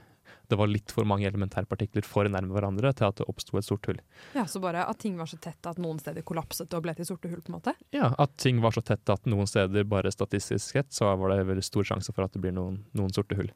[0.50, 3.86] det var litt for mange elementærpartikler for nærme hverandre til at det oppsto et sort
[3.86, 4.00] hull.
[4.34, 7.06] Ja, Så bare at ting var så tett at noen steder kollapset og ble til
[7.06, 7.40] sorte hull?
[7.40, 7.74] på en måte?
[7.94, 11.46] Ja, At ting var så tett at noen steder bare statistisk sett så var det
[11.46, 13.50] veldig stor sjanse for at det blir noen, noen sorte hull.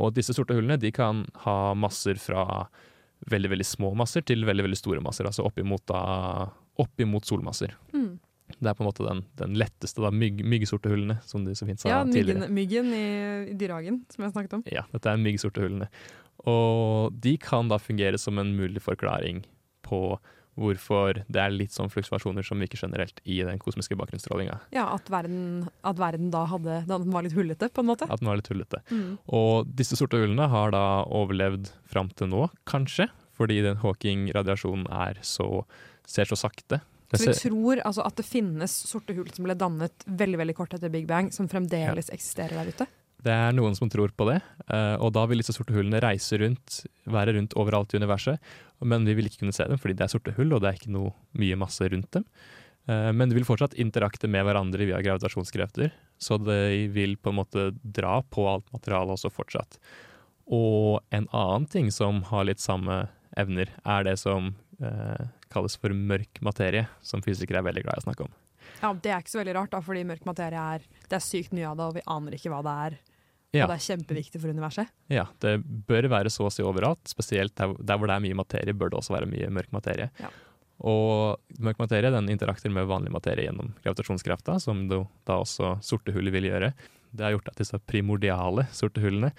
[0.00, 2.68] Og disse sorte hullene de kan ha masser fra
[3.28, 5.28] veldig veldig små masser til veldig veldig store masser.
[5.28, 6.48] Altså oppimot, da,
[6.80, 7.76] oppimot solmasser.
[7.92, 8.14] Mm.
[8.58, 11.20] Det er på en måte den, den letteste, av mygg, myggsortehullene.
[11.28, 12.48] som de så fint sa Ja, tidligere.
[12.50, 13.06] myggen, myggen i,
[13.52, 14.66] i dyrehagen, som jeg snakket om.
[14.72, 15.88] Ja, dette er myggsortehullene.
[16.48, 19.44] Og de kan da fungere som en mulig forklaring
[19.86, 20.18] på
[20.60, 24.58] hvorfor det er litt sånn fluksuasjoner som virker generelt i den kosmiske bakgrunnsstrålinga.
[24.74, 28.08] Ja, at verden, at verden da hadde den var litt hullete, på en måte.
[28.10, 28.82] At den var litt hullete.
[28.90, 29.14] Mm.
[29.36, 35.22] Og disse sorte hullene har da overlevd fram til nå, kanskje, fordi den Hawking-radiasjonen er
[35.24, 35.64] så
[36.10, 36.80] ser så sakte.
[37.18, 40.74] Så vi tror altså at det finnes sorte hull som ble dannet veldig veldig kort
[40.76, 42.86] etter Big Bang, som fremdeles eksisterer der ute?
[43.20, 44.38] Det er noen som tror på det,
[44.72, 48.40] eh, og da vil disse sorte hullene reise rundt, være rundt overalt i universet.
[48.80, 50.78] Men vi vil ikke kunne se dem, fordi det er sorte hull, og det er
[50.78, 52.24] ikke noe mye masse rundt dem.
[52.88, 57.40] Eh, Men de vil fortsatt interakte med hverandre via gravitasjonskrefter, så de vil på en
[57.42, 59.76] måte dra på alt materialet også fortsatt.
[60.50, 63.08] Og en annen ting som har litt samme
[63.38, 68.04] evner, er det som eh, kalles for mørk materie, som fysikere er veldig glad i
[68.04, 68.34] å snakke om.
[68.80, 71.52] Ja, Det er ikke så veldig rart, da, fordi mørk materie er Det er sykt
[71.52, 72.98] mye av det, og vi aner ikke hva det er.
[73.50, 73.64] Ja.
[73.64, 74.92] Og det er kjempeviktig for universet.
[75.10, 75.56] Ja, det
[75.88, 77.02] bør være så å si overalt.
[77.10, 80.06] Spesielt der, der hvor det er mye materie, bør det også være mye mørk materie.
[80.22, 80.30] Ja.
[80.86, 86.14] Og mørk materie den interakter med vanlig materie gjennom gravitasjonskrafta, som da, da også sorte
[86.14, 86.70] hull vil gjøre.
[87.10, 89.32] Det har gjort at disse primordiale sorte hullene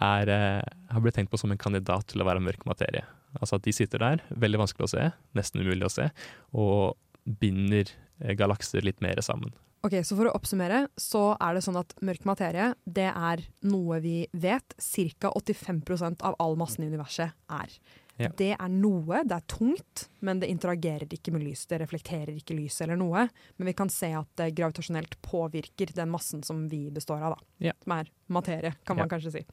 [0.00, 0.62] er, eh,
[0.92, 3.04] har blitt tenkt på som en kandidat til å være mørk materie.
[3.38, 6.10] Altså at de sitter der, veldig vanskelig å se, nesten umulig å se,
[6.56, 6.96] og
[7.40, 9.52] binder eh, galakser litt mer sammen.
[9.86, 14.00] Ok, Så for å oppsummere, så er det sånn at mørk materie det er noe
[14.02, 15.30] vi vet ca.
[15.30, 17.76] 85% av all massen i universet er.
[18.18, 18.30] Ja.
[18.34, 21.64] Det er noe, det er tungt, men det interagerer ikke med lys.
[21.70, 23.28] Det reflekterer ikke lys eller noe.
[23.56, 27.36] Men vi kan se at det gravitasjonelt påvirker den massen som vi består av.
[27.36, 27.68] da.
[27.70, 27.76] Ja.
[27.84, 29.16] Som er materie, kan man Ja.
[29.16, 29.44] kanskje si.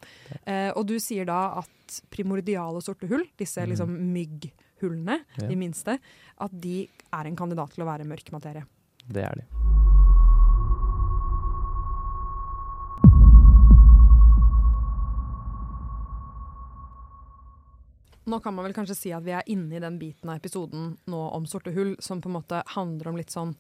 [0.45, 3.69] Eh, og du sier da at primordiale sorte hull, disse mm.
[3.69, 5.99] liksom mygghullene, de minste,
[6.41, 8.65] at de er en kandidat til å være mørk materie.
[9.05, 9.64] Det er de.
[18.25, 20.95] Nå kan man vel kanskje si at vi er inne i den biten av episoden
[21.11, 23.55] nå om sorte hull, som på en måte handler om litt sånn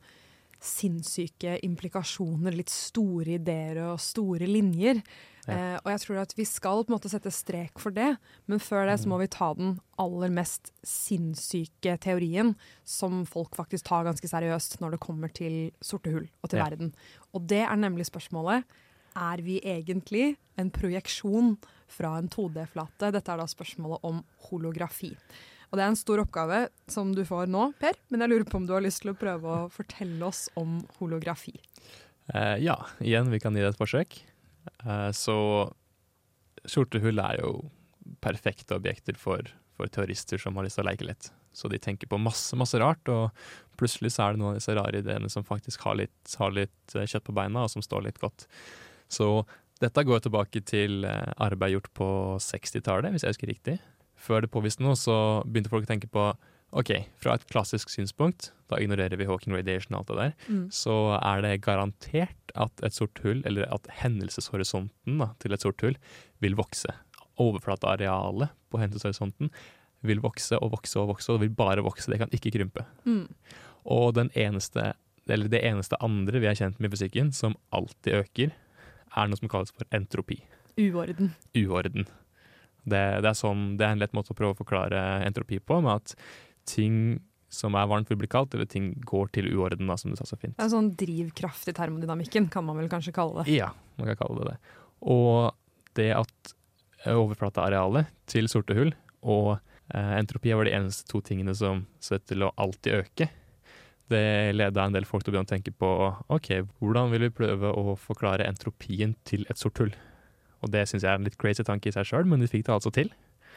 [0.65, 5.01] sinnssyke implikasjoner, litt store ideer og store linjer.
[5.45, 5.53] Ja.
[5.53, 8.15] Eh, og jeg tror at vi skal på en måte sette strek for det,
[8.49, 12.55] men før det så må vi ta den aller mest sinnssyke teorien,
[12.87, 16.65] som folk faktisk tar ganske seriøst når det kommer til sorte hull og til Ja.
[16.71, 16.95] verden.
[17.35, 18.63] Og det er nemlig spørsmålet
[19.15, 21.57] er vi egentlig en projeksjon
[21.91, 23.11] fra en 2D-flate?
[23.15, 25.11] Dette er da spørsmålet om holografi.
[25.71, 28.59] Og det er en stor oppgave som du får nå, Per, men jeg lurer på
[28.61, 31.55] om du har lyst til å prøve å fortelle oss om holografi.
[32.33, 34.19] Eh, ja, igjen, vi kan gi det et forsøk.
[34.85, 35.37] Eh, så
[36.65, 37.51] skjortehull er jo
[38.23, 39.45] perfekte objekter for,
[39.77, 41.29] for teorister som har lyst til å leke litt.
[41.55, 44.75] Så de tenker på masse, masse rart, og plutselig så er det noen av disse
[44.75, 48.07] rare ideene som faktisk har litt, har litt eh, kjøtt på beina, og som står
[48.09, 48.47] litt godt.
[49.11, 49.29] Så
[49.83, 52.07] dette går tilbake til eh, arbeid gjort på
[52.39, 53.77] 60-tallet, hvis jeg husker riktig.
[54.15, 55.15] Før det påviste noe, så
[55.45, 56.29] begynte folk å tenke på
[56.75, 56.89] OK,
[57.21, 60.63] fra et klassisk synspunkt, da ignorerer vi Hawking radiation og alt det der, Mm.
[60.73, 65.79] så er det garantert at et sort hull, eller at hendelseshorisonten da, til et sort
[65.85, 65.95] hull,
[66.43, 66.91] vil vokse.
[67.39, 69.51] Overflatearealet på hendelseshorisonten
[70.05, 72.83] vil vokse og vokse og vokse, og det vil bare vokse, det kan ikke krympe.
[73.07, 73.27] Mm.
[73.85, 74.93] Og den eneste,
[75.29, 78.51] eller det eneste andre vi er kjent med i fysikken som alltid øker,
[79.15, 80.39] er noe som kalles for entropi.
[80.79, 81.33] Uorden.
[81.55, 82.09] Uorden.
[82.85, 85.79] Det, det, er sånn, det er en lett måte å prøve å forklare entropi på,
[85.81, 86.13] med at
[86.69, 87.17] ting
[87.55, 90.27] som er varmt, vil bli kaldt, eller ting går til uorden, da, som du sa
[90.27, 90.57] så fint.
[90.57, 93.55] Det er sånn drivkraft i termodynamikken, kan man vel kanskje kalle det.
[93.55, 94.75] Ja, man kan kalle det det.
[95.15, 96.55] Og det at
[97.05, 98.91] overflatearealet til sorte hull
[99.25, 99.55] og
[99.93, 103.29] eh, entropi var de eneste to tingene som ser ut til å alltid øke.
[104.11, 105.89] Det leda en del folk til å begynne å tenke på
[106.29, 109.95] ok, hvordan vil vi prøve å forklare entropien til et sort hull.
[110.61, 112.67] Og det syns jeg er en litt crazy tanke i seg sjøl, men de fikk
[112.67, 113.09] det altså til.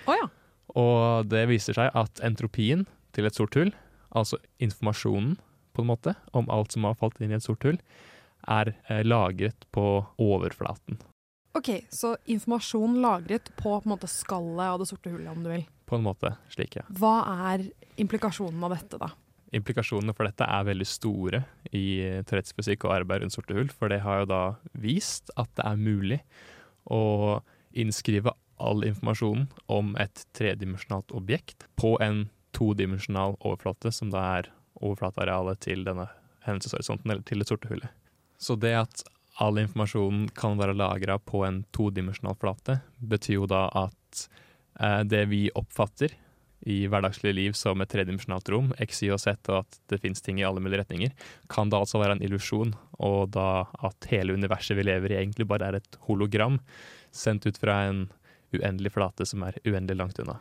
[0.07, 0.29] Oh, ja.
[0.77, 2.87] Og det viser seg at entropien
[3.17, 3.75] til et sort hull,
[4.09, 5.37] altså informasjonen
[5.77, 7.79] på en måte om alt som har falt inn i et sort hull,
[8.49, 9.85] er eh, lagret på
[10.23, 10.99] overflaten.
[11.59, 15.51] Ok, Så informasjon lagret på, på en måte, skallet av det sorte hullet, om du
[15.51, 15.65] vil.
[15.89, 16.85] På en måte, slik, ja.
[17.01, 17.65] Hva er
[17.99, 19.11] implikasjonen av dette, da?
[19.57, 21.43] Implikasjonene for dette er veldig store
[21.73, 21.85] i
[22.29, 24.43] teoretisk og arbeid rundt sorte hull, for det har jo da
[24.77, 26.19] vist at det er mulig
[26.93, 27.41] å
[27.79, 32.27] innskrive all informasjonen om et tredimensjonalt objekt på en
[32.57, 36.09] todimensjonal overflate, som da er overflatearealet til denne
[36.47, 37.93] hendelseshorisonten, eller til det sorte hullet.
[38.39, 39.05] Så det at
[39.43, 44.25] all informasjonen kan være lagra på en todimensjonal flate, betyr jo da at
[44.81, 46.15] eh, det vi oppfatter
[46.67, 50.23] i hverdagslig liv som et tredimensjonalt rom, x, y og z, og at det fins
[50.25, 51.15] ting i alle mulige retninger,
[51.53, 55.47] kan det altså være en illusjon, og da at hele universet vi lever i egentlig
[55.49, 56.59] bare er et hologram
[57.15, 58.07] sendt ut fra en
[58.57, 60.39] uendelig flate som er uendelig langt unna.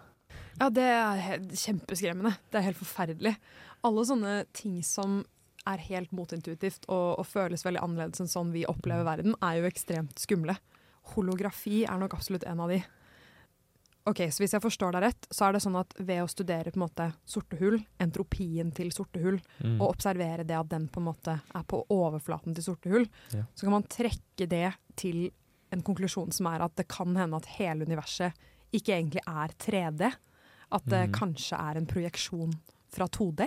[0.57, 2.33] Ja, det er kjempeskremmende.
[2.49, 3.35] Det er helt forferdelig.
[3.85, 5.19] Alle sånne ting som
[5.67, 9.69] er helt motintuitivt og, og, føles veldig annerledes enn sånn vi opplever verden, er jo
[9.69, 10.55] ekstremt skumle.
[11.13, 12.79] Holografi er nok absolutt en av de.
[14.07, 16.71] Ok, så Hvis jeg forstår deg rett, så er det sånn at ved å studere
[16.71, 19.81] på en måte sorte hull, entropien til sorte hull, mm.
[19.81, 23.43] og observere det at den på en måte er på overflaten til sorte hull, ja.
[23.51, 25.27] så kan man trekke det til
[25.75, 30.13] en konklusjon som er at det kan hende at hele universet ikke egentlig er 3D.
[30.77, 31.13] At det mm.
[31.15, 32.55] kanskje er en projeksjon
[32.91, 33.45] fra 2D.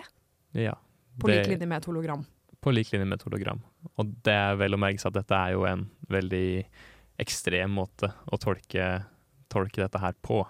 [0.57, 0.77] Ja,
[1.21, 2.25] på lik linje med et hologram.
[2.61, 3.61] På lik linje med et hologram.
[4.01, 6.47] Og det er vel å merke seg at dette er jo en veldig
[7.21, 8.87] ekstrem måte å tolke,
[9.53, 10.43] tolke dette her på.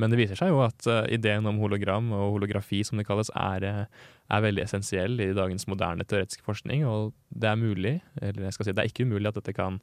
[0.00, 3.30] Men det viser seg jo at uh, ideen om hologram og holografi, som det kalles,
[3.32, 6.84] er, uh, er, veldig essensiell i dagens moderne teoretiske forskning.
[6.88, 9.80] Og det er mulig, eller jeg skal si det er ikke umulig at dette kan,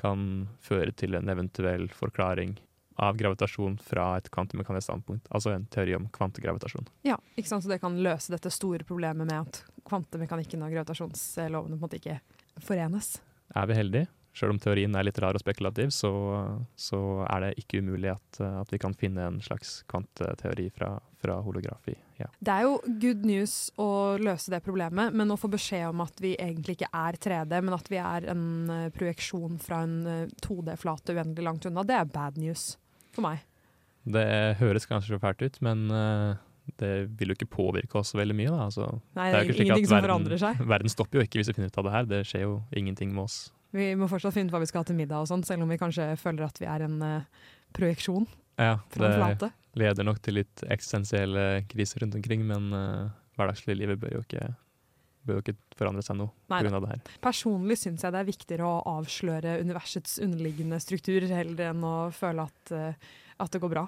[0.00, 2.58] kan føre til en eventuell forklaring
[3.02, 5.26] av gravitasjon fra et kvantemekanisk standpunkt.
[5.34, 6.86] Altså en teori om kvantegravitasjon.
[7.06, 7.64] Ja, ikke sant?
[7.64, 11.98] så det kan løse dette store problemet med at kvantemekanikken og gravitasjonslovene på en måte
[11.98, 12.20] ikke
[12.62, 13.16] forenes.
[13.54, 14.10] Er vi heldige?
[14.34, 16.10] Selv om teorien er litt rar og spekulativ, så,
[16.74, 20.88] så er det ikke umulig at, at, vi kan finne en slags kvanteteori fra,
[21.22, 21.94] fra holografi.
[22.18, 22.26] Ja.
[22.42, 22.72] Det er jo
[23.02, 26.90] good news å løse det problemet, men å få beskjed om at vi egentlig ikke
[26.90, 31.46] er 3D, men at vi er en uh, projeksjon fra en uh, eh, 2D-flate uendelig
[31.46, 32.72] langt unna, det er bad news
[33.14, 33.46] for meg.
[34.04, 34.26] Det
[34.58, 36.34] høres kanskje så fælt ut, men uh,
[36.80, 38.50] det vil jo ikke påvirke oss veldig mye.
[38.50, 38.66] Da.
[38.66, 40.62] Altså, Nei, det er, jo ikke som forandrer seg.
[40.74, 42.08] Verden stopper jo ikke hvis vi finner ut av det her.
[42.16, 43.44] Det skjer jo ingenting med oss.
[43.74, 45.72] Vi må fortsatt finne ut hva vi skal ha til middag og sånt, selv om
[45.72, 48.26] vi kanskje føler at vi er en uh, projeksjon.
[48.60, 54.20] Ja, det leder nok til litt eksistensielle kriser rundt omkring, men uh, hverdagslig livet bør
[54.20, 54.52] jo ikke
[55.24, 56.68] bør jo ikke forandre seg noe pga.
[56.68, 57.02] det her.
[57.24, 62.44] Personlig syns jeg det er viktigere å avsløre universets underliggende strukturer heller enn å føle
[62.44, 63.86] at, uh, at det går bra.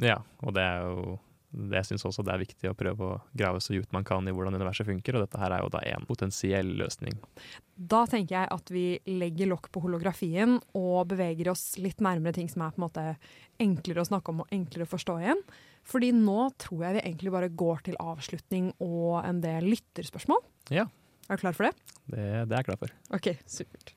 [0.00, 1.18] Ja, og det er jo
[1.54, 4.34] jeg syns også det er viktig å prøve å grave så dypt man kan i
[4.34, 7.16] hvordan universet funker, og dette her er jo da en potensiell løsning.
[7.74, 12.50] Da tenker jeg at vi legger lokk på holografien og beveger oss litt nærmere ting
[12.50, 13.06] som er på en måte
[13.62, 15.42] enklere å snakke om og enklere å forstå igjen.
[15.84, 20.40] Fordi nå tror jeg vi egentlig bare går til avslutning og en del lytterspørsmål.
[20.74, 20.88] Ja.
[21.28, 21.98] Er du klar for det?
[22.04, 22.96] Det, det er jeg klar for.
[23.16, 23.94] Ok, supert.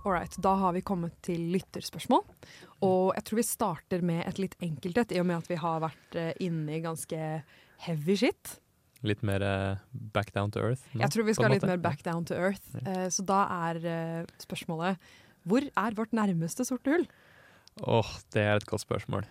[0.00, 2.22] Alright, da har vi kommet til lytterspørsmål.
[2.86, 5.58] Og jeg tror vi starter med et litt enkelt et, i og med at vi
[5.60, 7.18] har vært uh, inne i ganske
[7.84, 8.54] heavy shit.
[9.04, 10.86] Litt mer uh, back down to earth?
[10.94, 12.64] Nå, jeg tror vi skal litt mer back down to earth.
[12.80, 15.12] Uh, så da er uh, spørsmålet
[15.48, 17.04] Hvor er vårt nærmeste sorte hull?
[17.84, 19.28] Åh, oh, det er et godt spørsmål.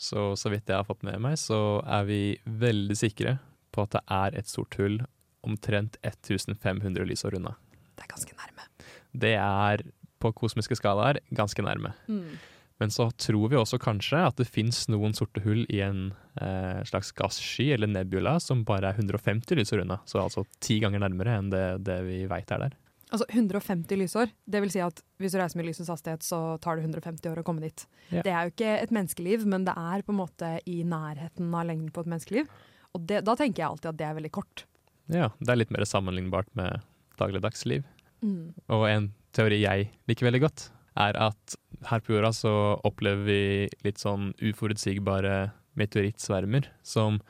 [0.00, 3.38] Så, så vidt jeg har fått med meg, så er vi veldig sikre
[3.72, 5.00] på at det er et sort hull
[5.44, 7.56] omtrent 1500 lysår unna.
[7.96, 8.69] Det er ganske nærme.
[9.12, 9.84] Det er
[10.20, 11.94] på kosmiske skalaer ganske nærme.
[12.10, 12.38] Mm.
[12.80, 16.80] Men så tror vi også kanskje at det fins noen sorte hull i en eh,
[16.88, 19.98] slags gassky eller nebula som bare er 150 lysår unna.
[20.08, 22.78] Så altså ti ganger nærmere enn det, det vi veit er der.
[23.10, 26.78] Altså 150 lysår, det vil si at hvis du reiser med lysets hastighet, så tar
[26.78, 27.84] det 150 år å komme dit.
[28.14, 28.22] Ja.
[28.24, 31.66] Det er jo ikke et menneskeliv, men det er på en måte i nærheten av
[31.68, 32.52] lengden på et menneskeliv.
[32.94, 34.64] Og det, da tenker jeg alltid at det er veldig kort.
[35.10, 36.86] Ja, det er litt mer sammenlignbart med
[37.18, 37.84] dagligdags liv.
[38.22, 38.52] Mm.
[38.72, 40.66] Og en teori jeg liker veldig godt,
[41.00, 41.56] er at
[41.88, 42.54] her på jorda så
[42.86, 43.42] opplever vi
[43.86, 47.20] litt sånn uforutsigbare meteorittsvermer som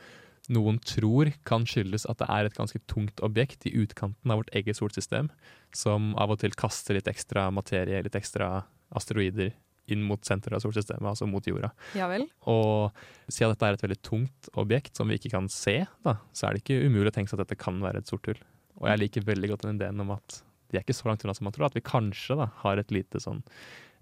[0.50, 4.54] noen tror kan skyldes at det er et ganske tungt objekt i utkanten av vårt
[4.56, 5.28] eget solsystem,
[5.76, 8.64] som av og til kaster litt ekstra materie, litt ekstra
[8.96, 9.52] asteroider
[9.90, 11.70] inn mot senteret av solsystemet, altså mot jorda.
[11.98, 12.26] Ja vel?
[12.50, 12.90] Og
[13.30, 16.56] siden dette er et veldig tungt objekt som vi ikke kan se, da, så er
[16.56, 18.40] det ikke umulig å tenke seg at dette kan være et sort hull.
[18.80, 21.34] Og jeg liker veldig godt den ideen om at de er ikke så langt unna
[21.36, 23.42] som man tror, at vi kanskje da, har et lite, sånn,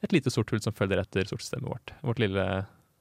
[0.05, 1.95] et lite sort hull som følger etter sortsystemet vårt.
[2.07, 2.45] Vårt lille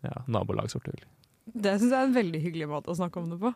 [0.05, 1.05] ja, nabolag sort hull.
[1.47, 3.53] Det syns jeg er en veldig hyggelig måte å snakke om det på.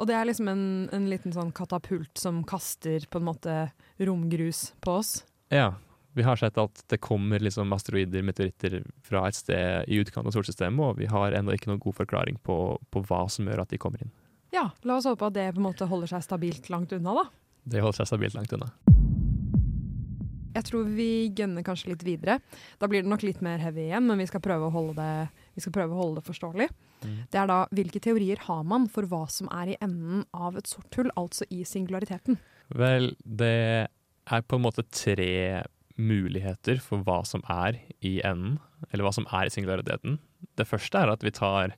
[0.00, 3.56] Og det er liksom en, en liten sånn katapult som kaster på en måte
[4.02, 5.14] romgrus på oss.
[5.52, 5.74] Ja,
[6.16, 10.36] vi har sett at det kommer liksom asteroider, meteoritter fra et sted i utkanten av
[10.36, 12.58] solsystemet, og vi har ennå ikke noen god forklaring på,
[12.92, 14.12] på hva som gjør at de kommer inn.
[14.52, 17.24] Ja, la oss håpe at det på en måte holder seg stabilt langt unna, da.
[17.72, 18.68] Det holder seg stabilt langt unna.
[20.52, 22.38] Jeg tror vi gønner kanskje litt videre.
[22.80, 25.44] Da blir det nok litt mer heavy igjen, men vi skal prøve å holde det,
[25.56, 26.68] vi skal prøve å holde det forståelig.
[27.02, 27.18] Mm.
[27.32, 30.70] Det er da hvilke teorier har man for hva som er i enden av et
[30.70, 32.38] sort hull, altså i singulariteten?
[32.72, 35.62] Vel, det er på en måte tre
[36.00, 38.58] muligheter for hva som er i enden,
[38.90, 40.18] eller hva som er i singulariteten.
[40.58, 41.76] Det første er at vi tar,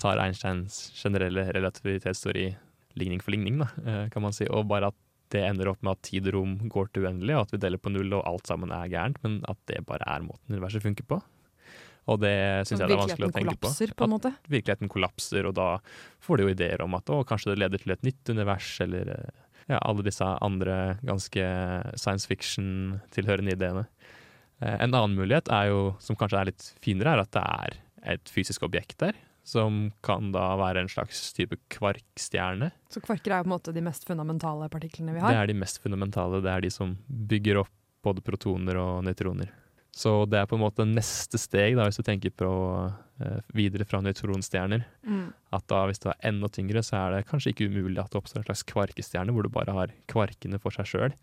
[0.00, 2.50] tar Einsteins generelle relativitetsteori
[2.96, 4.96] ligning for ligning, da, eh, kan man si, og bare at
[5.34, 7.82] det ender opp med at tid og rom går til uendelig, og at vi deler
[7.82, 11.08] på null og alt sammen er gærent, men at det bare er måten universet funker
[11.08, 11.20] på.
[12.06, 12.36] Og det
[12.68, 13.70] syns jeg det er vanskelig å tenke på.
[13.98, 14.30] på en måte?
[14.38, 15.68] At virkeligheten kollapser, og da
[16.22, 19.10] får du jo ideer om at å, kanskje det leder til et nytt univers, eller
[19.16, 19.40] eh,
[19.72, 21.48] ja, alle disse andre ganske
[21.98, 23.86] science fiction-tilhørende ideene.
[24.62, 27.80] Eh, En annen mulighet er jo, som kanskje er litt finere, er at det er
[28.14, 32.72] et fysisk objekt der, som kan da være en slags type kvarkstjerne.
[32.90, 35.30] Så kvarker er jo på en måte de mest fundamentale partiklene vi har?
[35.30, 37.72] Det er de mest fundamentale, det er de som bygger opp
[38.06, 39.52] både protoner og nøytroner.
[39.96, 42.48] Så det er på en måte neste steg, da, hvis du tenker på
[43.24, 44.82] eh, videre fra nøytronstjerner.
[45.08, 45.30] Mm.
[45.56, 48.20] At da hvis det er enda tyngre, så er det kanskje ikke umulig at det
[48.20, 51.16] oppstår en slags kvarkestjerne, hvor du bare har kvarkene for seg sjøl,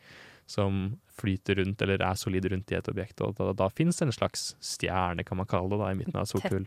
[0.49, 3.21] som flyter rundt eller er solide rundt i et objekt.
[3.21, 6.25] Og da, da det en slags stjerne, kan man kalle det, da, i midten av
[6.25, 6.65] et sort hull.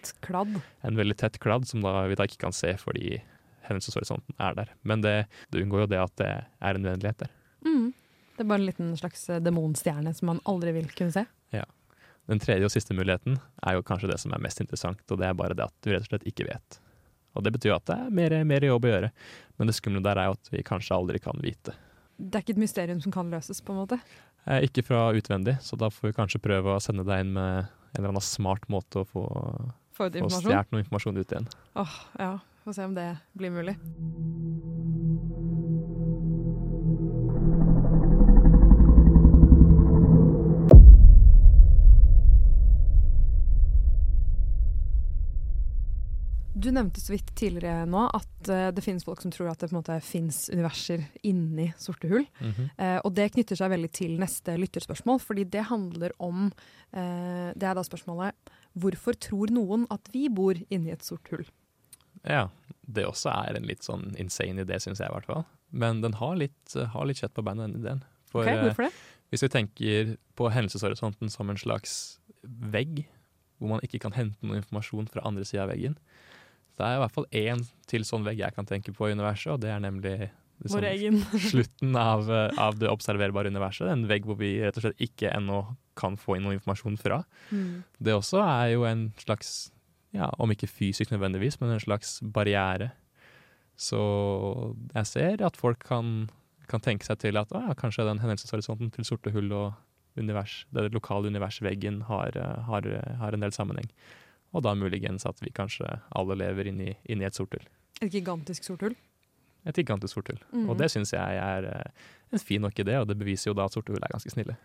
[0.86, 3.18] En veldig tett kladd som da, vi da ikke kan se fordi
[3.66, 4.74] hendelseshorisonten er der.
[4.86, 5.16] Men det,
[5.50, 7.32] det unngår jo det at det er en uendelighet der.
[7.66, 7.90] Mm.
[8.36, 11.24] Det er bare en liten slags eh, demonstjerne som man aldri vil kunne se.
[11.54, 11.64] Ja.
[12.30, 15.28] Den tredje og siste muligheten er jo kanskje det som er mest interessant, og det
[15.28, 16.78] er bare det at du rett og slett ikke vet.
[17.36, 19.10] Og det betyr jo at det er mer, mer jobb å gjøre,
[19.58, 21.74] men det skumle der er jo at vi kanskje aldri kan vite.
[22.16, 23.98] Det er ikke et mysterium som kan løses, på en måte.
[24.46, 27.66] Eh, ikke fra utvendig, så da får vi kanskje prøve å sende deg inn med
[27.66, 29.26] en eller annen smart måte å få,
[29.96, 31.48] Få få stjålet noe informasjon ut igjen.
[31.80, 32.34] Åh, ja.
[32.66, 33.76] Få se om det blir mulig.
[46.56, 49.68] Du nevnte så vidt tidligere nå at uh, det finnes folk som tror at det
[49.68, 52.24] på en måte finnes universer inni sorte hull.
[52.40, 52.70] Mm -hmm.
[52.80, 56.52] uh, og det knytter seg veldig til neste lytterspørsmål, fordi det handler om
[56.96, 58.32] uh, Det er da spørsmålet
[58.72, 61.44] Hvorfor tror noen at vi bor inni et sort hull?
[62.24, 62.48] Ja,
[62.86, 65.44] det også er en litt sånn insane idé, syns jeg i hvert fall.
[65.70, 68.02] Men den har litt, har litt kjøtt på beina, den ideen.
[68.30, 68.92] For Ok, eh, hvorfor det?
[69.30, 73.06] hvis vi tenker på hendelseshorisonten som en slags vegg,
[73.58, 75.96] hvor man ikke kan hente noe informasjon fra andre sida av veggen,
[76.76, 79.54] det er i hvert fall én til sånn vegg jeg kan tenke på i universet,
[79.54, 80.16] og det er nemlig
[80.62, 83.88] liksom slutten av, eh, av det observerbare universet.
[83.92, 85.62] En vegg hvor vi rett og slett ikke ennå
[85.96, 87.22] kan få inn noe informasjon fra.
[87.50, 87.82] Mm.
[87.98, 89.70] Det også er jo en slags,
[90.16, 92.92] ja, om ikke fysisk nødvendigvis, men en slags barriere.
[93.76, 94.00] Så
[94.94, 96.28] jeg ser at folk kan,
[96.68, 99.74] kan tenke seg til at ah, ja, kanskje den hendelseshorisonten til sorte hull og
[100.16, 103.90] univers, det lokale universveggen har, eh, har, har en del sammenheng.
[104.56, 107.66] Og da muligens at vi kanskje alle lever inni, inni et sort hull.
[108.00, 108.96] Et gigantisk sort hull.
[109.68, 110.40] Et gigantisk sort hull.
[110.52, 110.70] Mhm.
[110.70, 113.68] Og det syns jeg er eh, en fin nok idé, og det beviser jo da
[113.68, 114.56] at sorte hull er ganske snille.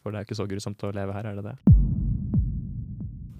[0.00, 1.56] For det er jo ikke så grusomt å leve her, er det det?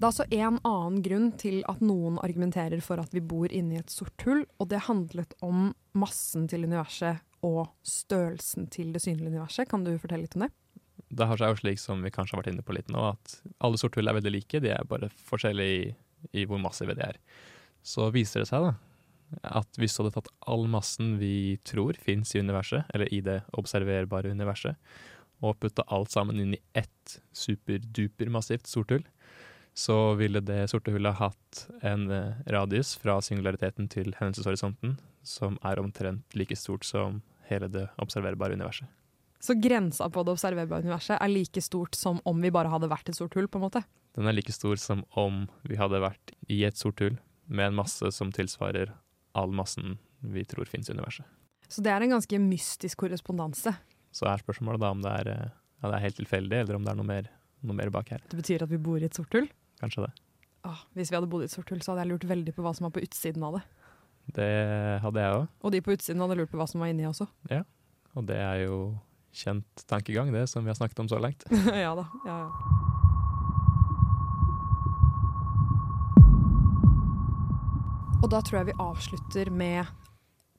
[0.01, 3.77] Det er altså en annen grunn til at noen argumenterer for at vi bor inni
[3.77, 9.29] et sort hull, og det handlet om massen til universet og størrelsen til det synlige
[9.29, 9.69] universet.
[9.69, 10.51] Kan du fortelle litt om det?
[11.11, 13.41] Det har seg jo slik som vi kanskje har vært inne på litt nå, at
[13.59, 15.91] alle sorte hull er veldig like, de er bare forskjellige i,
[16.41, 17.19] i hvor massive de er.
[17.83, 18.77] Så viser det seg da
[19.47, 23.41] at hvis du hadde tatt all massen vi tror fins i universet, eller i det
[23.57, 24.75] observerbare universet,
[25.41, 29.05] og putta alt sammen inn i ett superdupermassivt sort hull,
[29.73, 35.79] så ville det sorte hullet hatt en eh, radius fra singulariteten til hendelseshorisonten som er
[35.79, 38.89] omtrent like stort som hele det observerbare universet.
[39.41, 43.09] Så grensa på det observerbare universet er like stort som om vi bare hadde vært
[43.09, 43.47] et sort hull?
[43.49, 43.81] på en måte?
[44.13, 47.17] Den er like stor som om vi hadde vært i et sort hull
[47.47, 48.93] med en masse som tilsvarer
[49.33, 51.25] all massen vi tror finnes i universet.
[51.71, 53.73] Så det er en ganske mystisk korrespondanse.
[54.11, 56.83] Så er spørsmålet da om det er, eh, ja, det er helt tilfeldig, eller om
[56.85, 57.29] det er noe mer,
[57.63, 58.21] noe mer bak her.
[58.29, 59.47] Det betyr at vi bor i et sort hull?
[59.81, 60.11] Kanskje det.
[60.67, 62.61] Åh, hvis vi hadde bodd i et sort hull, så hadde jeg lurt veldig på
[62.65, 63.63] hva som var på utsiden av det.
[64.35, 64.49] Det
[65.01, 67.25] hadde jeg òg, Og de på utsiden hadde lurt på hva som var inni også.
[67.49, 67.63] Ja,
[68.13, 68.99] og det er jo
[69.31, 71.45] kjent tankegang, det som vi har snakket om så langt.
[71.85, 72.05] ja da.
[72.25, 72.91] Ja, ja.
[78.21, 79.89] Og da tror jeg vi avslutter med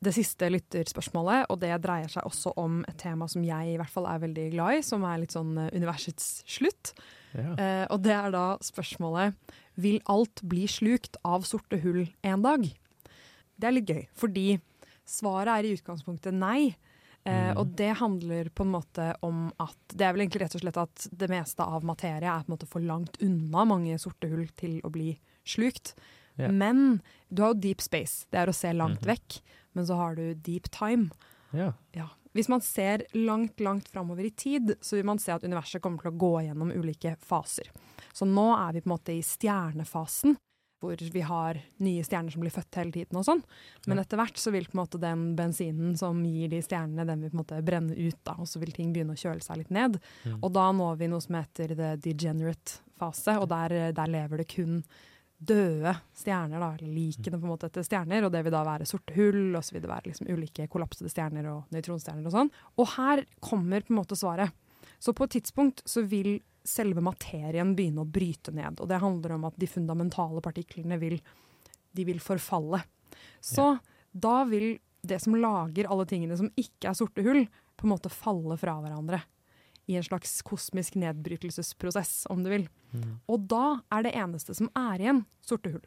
[0.02, 3.92] det siste lytterspørsmålet, og det dreier seg også om et tema som jeg i hvert
[3.92, 6.90] fall er veldig glad i, som er litt sånn eh, universets slutt.
[7.36, 7.52] Ja.
[7.54, 9.38] Eh, og det er da spørsmålet
[9.80, 12.66] Vil alt bli slukt av sorte hull en dag?
[13.56, 14.46] Det er litt gøy, fordi
[15.08, 16.74] svaret er i utgangspunktet nei.
[17.24, 17.56] Eh, Mhm.
[17.58, 20.76] Og det handler på en måte om at Det er vel egentlig rett og slett
[20.76, 24.48] at det meste av materie er på en måte for langt unna mange sorte hull
[24.56, 25.94] til å bli slukt.
[26.38, 26.50] Yeah.
[26.50, 27.00] Men
[27.32, 29.06] du har jo deep space, det er å se langt Mhm.
[29.16, 29.40] vekk.
[29.74, 31.10] Men så har du deep time.
[31.54, 31.72] Yeah.
[31.94, 32.08] Ja.
[32.34, 36.00] Hvis man ser langt, langt framover i tid, så vil man se at universet kommer
[36.02, 37.68] til å gå gjennom ulike faser.
[38.14, 40.36] Så nå er vi på en måte i stjernefasen,
[40.82, 43.42] hvor vi har nye stjerner som blir født hele tiden og sånn.
[43.86, 47.22] Men etter hvert så vil på en måte den bensinen som gir de stjernene, den
[47.22, 49.62] vil på en måte brenne ut, da, og så vil ting begynne å kjøle seg
[49.62, 50.00] litt ned.
[50.26, 50.40] Mm.
[50.40, 54.50] Og da når vi noe som heter the degenerate fase, og der, der lever det
[54.52, 54.82] kun
[55.42, 59.14] døde stjerner, da, likene på en måte etter stjerner, og det vil da være sorte
[59.16, 62.52] hull, og så vil det være liksom ulike kollapsede stjerner og nøytronstjerner og sånn.
[62.78, 64.54] Og her kommer på en måte svaret.
[65.02, 69.34] Så på et tidspunkt så vil selve materien begynne å bryte ned, og det handler
[69.34, 71.16] om at de fundamentale partiklene vil,
[71.90, 72.78] de vil forfalle.
[73.42, 73.72] Så
[74.12, 78.12] da vil det som lager alle tingene som ikke er sorte hull, på en måte
[78.14, 79.18] falle fra hverandre
[79.90, 82.68] i en slags kosmisk nedbrytelsesprosess, om du vil.
[82.92, 83.16] Mm.
[83.26, 85.84] Og da er det eneste som er igjen, sorte hull.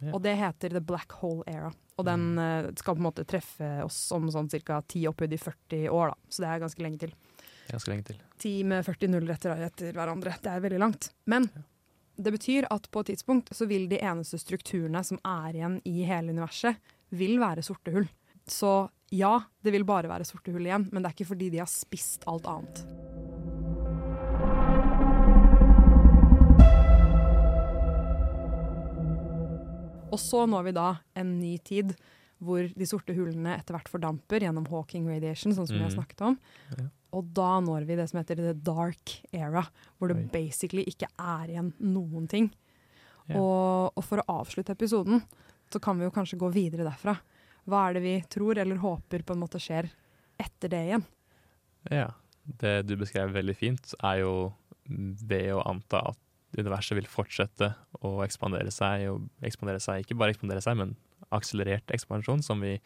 [0.00, 0.12] Ja.
[0.14, 1.70] Og det heter the black hole era.
[1.98, 2.74] Og den mm.
[2.78, 4.82] skal på en måte treffe oss om sånn ca.
[4.86, 6.30] ti opphøyd i 40 år, da.
[6.30, 7.14] Så det er ganske lenge til.
[7.68, 8.20] Ganske lenge til.
[8.38, 10.36] 10 med 40 nuller etter, etter hverandre.
[10.42, 11.10] Det er veldig langt.
[11.26, 11.48] Men
[12.18, 16.02] det betyr at på et tidspunkt så vil de eneste strukturene som er igjen i
[16.08, 16.76] hele universet,
[17.10, 18.08] vil være sorte hull.
[18.48, 21.58] Så ja, det vil bare være sorte hull igjen, men det er ikke fordi de
[21.62, 22.86] har spist alt annet.
[30.08, 30.86] Og så når vi da
[31.20, 31.92] en ny tid
[32.38, 35.98] hvor de sorte hullene etter hvert fordamper gjennom Hawking radiation, sånn som vi har Mhm.
[35.98, 36.38] snakket om.
[36.70, 36.84] Ja.
[37.16, 39.64] Og da når vi det som heter the dark era,
[39.96, 40.28] hvor det Oi.
[40.32, 42.50] basically ikke er igjen noen ting.
[43.28, 43.40] Ja.
[43.40, 45.22] Og, og for å avslutte episoden,
[45.72, 47.16] så kan vi jo kanskje gå videre derfra.
[47.68, 49.90] Hva er det vi tror eller håper på en måte skjer
[50.40, 51.04] etter det igjen?
[51.92, 52.08] Ja.
[52.48, 54.32] Det du beskrev veldig fint, er jo
[54.88, 56.20] det å anta at
[56.56, 60.94] universet vil fortsette å ekspandere seg, og ekspandere seg, ikke bare ekspandere seg, men
[61.34, 62.78] akselerert ekspansjon, som vi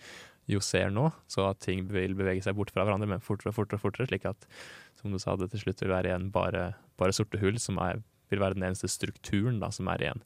[0.51, 3.59] jo ser nå, så at ting vil bevege seg bort fra hverandre, men fortere og
[3.61, 4.47] fortere, fortere, slik at,
[4.99, 8.03] som du sa, det til slutt vil være igjen bare, bare sorte hull, som er,
[8.33, 10.23] vil være den eneste strukturen da, som er igjen.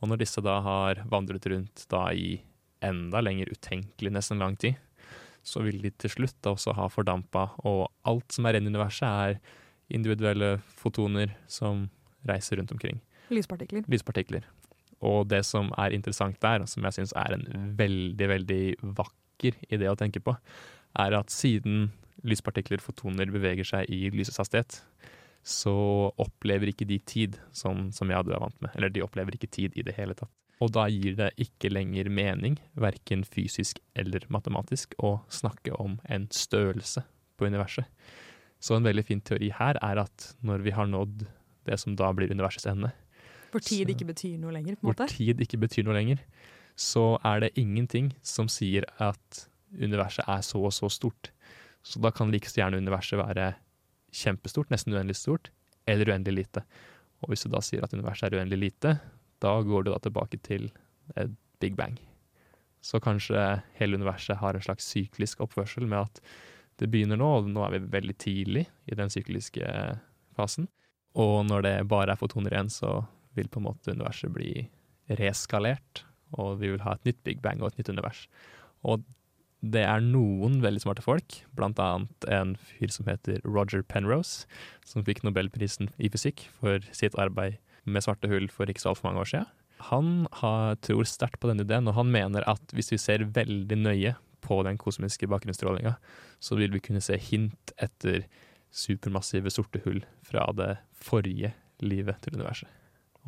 [0.00, 2.40] Og når disse da har vandret rundt da i
[2.84, 4.78] enda lenger utenkelig nesten lang tid,
[5.46, 8.74] så vil de til slutt da også ha fordampa, og alt som er igjen i
[8.74, 9.38] universet er
[9.90, 11.88] individuelle fotoner som
[12.28, 13.00] reiser rundt omkring.
[13.30, 13.86] Lyspartikler.
[13.90, 14.46] Lyspartikler.
[15.06, 17.46] Og det som er interessant der, og som jeg syns er en
[17.78, 18.62] veldig, veldig
[18.98, 19.19] vakker
[19.70, 20.36] idé å tenke på,
[20.98, 21.90] er at siden
[22.22, 24.82] lyspartikler, fotoner, beveger seg i lysets hastighet,
[25.42, 25.72] så
[26.20, 28.70] opplever ikke de tid som, som jeg du er vant med.
[28.76, 30.28] Eller de opplever ikke tid i det hele tatt.
[30.60, 36.26] Og da gir det ikke lenger mening, verken fysisk eller matematisk, å snakke om en
[36.28, 37.00] størrelse
[37.40, 37.86] på universet.
[38.60, 41.24] Så en veldig fin teori her er at når vi har nådd
[41.64, 42.92] det som da blir universets ende,
[43.50, 45.06] Hvor tid Så- ikke betyr noe lenger, på en måte?
[45.08, 46.18] hvor tid ikke betyr noe lenger,
[46.80, 49.44] så er det ingenting som sier at
[49.76, 51.30] universet er så og så stort.
[51.84, 53.52] Så da kan like gjerne universet være
[54.16, 55.50] kjempestort, nesten uendelig stort,
[55.88, 56.64] eller uendelig lite.
[57.20, 58.96] Og hvis du da sier at universet er uendelig lite,
[59.40, 60.70] da går du da tilbake til
[61.20, 61.98] et big bang.
[62.80, 66.20] Så kanskje hele universet har en slags syklisk oppførsel med at
[66.80, 69.68] det begynner nå, og nå er vi veldig tidlig i den sykliske
[70.36, 70.70] fasen.
[71.20, 73.02] Og når det bare er fotoner igjen, så
[73.36, 74.54] vil på en måte universet bli
[75.20, 76.06] reskalert,
[76.38, 78.26] og vi vil ha et nytt Big Bang og et nytt univers.
[78.84, 79.04] Og
[79.60, 84.46] Det er noen veldig smarte folk, blant annet en fyr som heter Roger Penrose,
[84.88, 89.10] som fikk nobelprisen i fysikk for sitt arbeid med svarte hull for ikke så altfor
[89.10, 89.50] mange år siden.
[89.90, 90.08] Han
[90.40, 94.14] har, tror sterkt på denne ideen, og han mener at hvis vi ser veldig nøye
[94.40, 95.96] på den kosmiske bakgrunnsstrålinga,
[96.40, 98.24] så vil vi kunne se hint etter
[98.72, 101.52] supermassive sorte hull fra det forrige
[101.84, 102.68] livet til universet.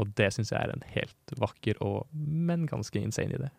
[0.02, 3.52] Og det syns jeg er en helt vakker og, men ganske insane idé.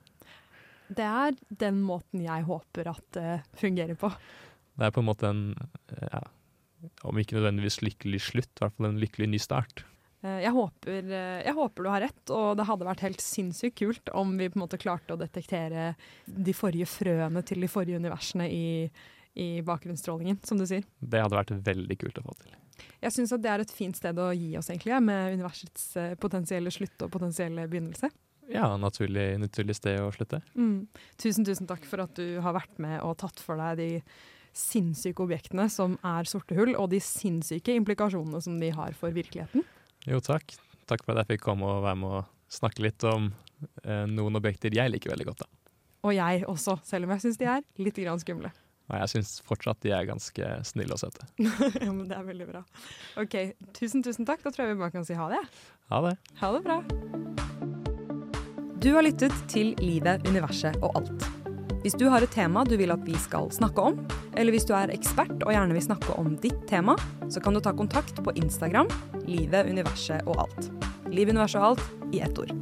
[0.93, 4.11] Det er den måten jeg håper at det fungerer på.
[4.77, 5.43] Det er på en måte en,
[6.01, 6.21] ja,
[7.07, 9.85] om ikke nødvendigvis lykkelig slutt, i hvert fall en lykkelig ny start.
[10.23, 13.79] Eh, jeg håper, eh, jeg håper, du har rett, og det hadde vært helt sinnssykt
[13.81, 15.93] kult om vi på en måte klarte å detektere
[16.25, 18.65] de forrige frøene til de forrige universene i,
[19.34, 20.86] i bakgrunnsstrålingen, som du sier.
[20.99, 22.57] Det hadde vært veldig kult å få til.
[23.03, 26.71] Jeg syns det er et fint sted å gi oss, egentlig, med universets eh, potensielle
[26.73, 28.09] slutt og potensielle begynnelse.
[28.51, 30.41] Ja, naturlig, naturlig sted å slutte.
[30.57, 30.86] Mm.
[31.21, 33.89] Tusen, tusen takk for at du har vært med og tatt for deg de
[34.53, 39.65] sinnssyke objektene som er sorte hull, og de sinnssyke implikasjonene som de har for virkeligheten.
[40.09, 40.55] Jo, takk.
[40.89, 43.31] Takk for at jeg fikk komme og være med og snakke litt om
[43.86, 45.45] eh, noen objekter jeg liker veldig godt.
[45.45, 45.79] da.
[46.03, 48.51] Og jeg også, selv om jeg syns de er litt grann skumle.
[48.91, 51.25] Og jeg syns fortsatt de er ganske snille og søte.
[51.86, 52.63] ja, men Det er veldig bra.
[53.21, 53.38] Ok,
[53.77, 54.43] Tusen, tusen takk.
[54.43, 55.43] Da tror jeg vi bare kan si ha det.
[55.93, 56.17] Ha det.
[56.41, 56.81] Ha det bra.
[58.84, 61.29] Du har lyttet til Livet, universet og alt.
[61.84, 63.97] Hvis du har et tema du vil at vi skal snakke om,
[64.39, 66.95] eller hvis du er ekspert og gjerne vil snakke om ditt tema,
[67.31, 68.91] så kan du ta kontakt på Instagram
[69.27, 70.69] Livet, universet og alt.
[71.11, 72.55] Liv, universet og alt i ett ord.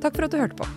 [0.00, 0.68] Takk for at du hørte på.